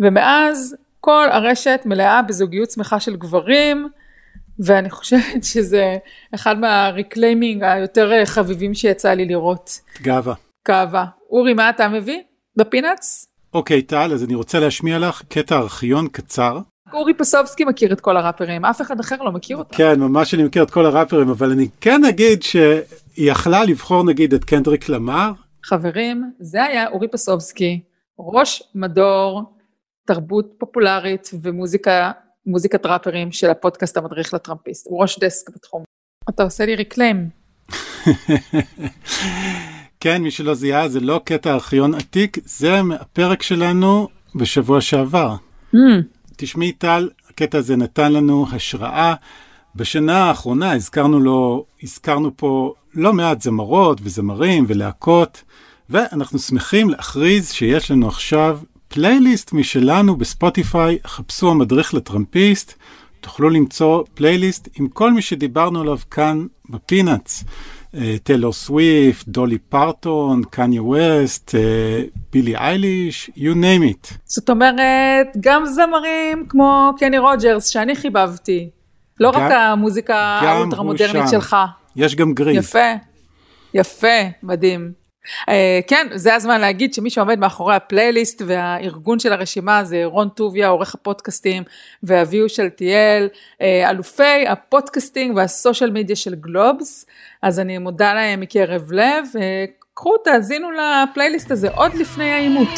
[0.00, 3.88] ומאז כל הרשת מלאה בזוגיות שמחה של גברים,
[4.58, 5.96] ואני חושבת שזה
[6.34, 9.80] אחד מה- reclaiming היותר חביבים שיצא לי לראות.
[10.02, 10.34] גאווה.
[10.68, 11.04] גאווה.
[11.30, 12.20] אורי, מה אתה מביא?
[12.56, 13.26] בפינאץ?
[13.54, 16.58] אוקיי, טל, אז אני רוצה להשמיע לך קטע ארכיון קצר.
[16.92, 19.76] אורי פסובסקי מכיר את כל הראפרים, אף אחד אחר לא מכיר אותם.
[19.76, 22.42] כן, ממש אני מכיר את כל הראפרים, אבל אני כן אגיד
[23.14, 25.32] שהיא יכלה לבחור נגיד את קנדריק למר.
[25.64, 27.80] חברים, זה היה אורי פסובסקי,
[28.18, 29.42] ראש מדור
[30.06, 32.12] תרבות פופולרית ומוזיקה
[32.46, 35.82] מוזיקת ראפרים של הפודקאסט המדריך לטראמפיסט, הוא ראש דסק בתחום.
[36.28, 37.28] אתה עושה לי ריקליים.
[40.00, 45.36] כן, מי שלא זיהה, זה לא קטע ארכיון עתיק, זה מהפרק שלנו בשבוע שעבר.
[45.74, 45.78] Mm.
[46.36, 49.14] תשמעי טל, הקטע הזה נתן לנו השראה.
[49.74, 55.42] בשנה האחרונה הזכרנו לו, הזכרנו פה לא מעט זמרות וזמרים ולהקות,
[55.90, 62.74] ואנחנו שמחים להכריז שיש לנו עכשיו פלייליסט משלנו בספוטיפיי, חפשו המדריך לטראמפיסט,
[63.20, 67.44] תוכלו למצוא פלייליסט עם כל מי שדיברנו עליו כאן בפינאץ.
[68.22, 71.54] טיילור סוויפט, דולי פרטון, קניה ווסט,
[72.32, 74.14] בילי אייליש, you name it.
[74.24, 78.68] זאת אומרת, גם זמרים כמו קני רוג'רס שאני חיבבתי,
[79.20, 81.56] לא גם, רק המוזיקה האולטרה מודרנית שלך.
[81.96, 82.56] יש גם גריז.
[82.56, 82.92] יפה,
[83.74, 85.02] יפה, מדהים.
[85.22, 85.52] אה,
[85.86, 90.94] כן, זה הזמן להגיד שמי שעומד מאחורי הפלייליסט והארגון של הרשימה זה רון טוביה, עורך
[90.94, 91.62] הפודקאסטים,
[92.02, 97.06] ואביהו אה, אלופי הפודקאסטינג והסושיאל מדיה של גלובס,
[97.42, 99.38] אז אני מודה להם מקרב לב, uh,
[99.94, 102.68] קחו, תאזינו לפלייליסט הזה עוד לפני העימות.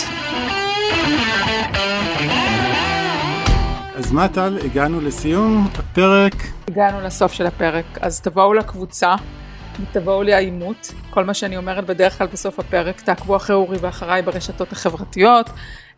[3.95, 6.35] אז מה טל, הגענו לסיום הפרק?
[6.69, 9.15] הגענו לסוף של הפרק, אז תבואו לקבוצה.
[9.81, 14.23] ותבואו לי העימות, כל מה שאני אומרת בדרך כלל בסוף הפרק, תעקבו אחרי אורי ואחריי
[14.23, 15.51] ברשתות החברתיות.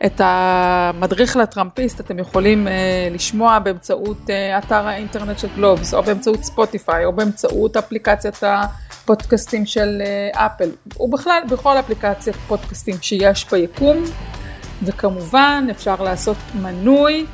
[0.06, 2.70] את המדריך לטראמפיסט אתם יכולים uh,
[3.14, 10.02] לשמוע באמצעות uh, אתר האינטרנט של גלובס, או באמצעות ספוטיפיי, או באמצעות אפליקציית הפודקאסטים של
[10.34, 10.70] uh, אפל,
[11.00, 13.96] ובכלל בכל אפליקציית פודקאסטים שיש ביקום,
[14.82, 17.26] וכמובן אפשר לעשות מנוי,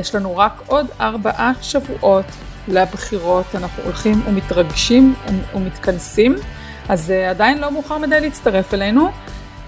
[0.00, 2.24] יש לנו רק עוד ארבעה שבועות
[2.68, 5.14] לבחירות, אנחנו הולכים ומתרגשים
[5.54, 6.34] ומתכנסים,
[6.88, 9.08] אז uh, עדיין לא מאוחר מדי להצטרף אלינו.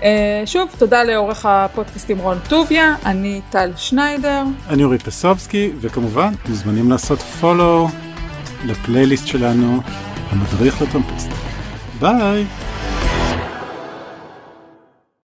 [0.00, 0.02] Uh,
[0.46, 4.42] שוב, תודה לעורך הפודקאסטים רון טוביה, אני טל שניידר.
[4.68, 7.88] אני אורי פסובסקי, וכמובן, מוזמנים לעשות פולו
[8.64, 9.80] לפלייליסט שלנו,
[10.30, 11.30] המדריך לטרמפיסט.
[12.00, 12.44] ביי!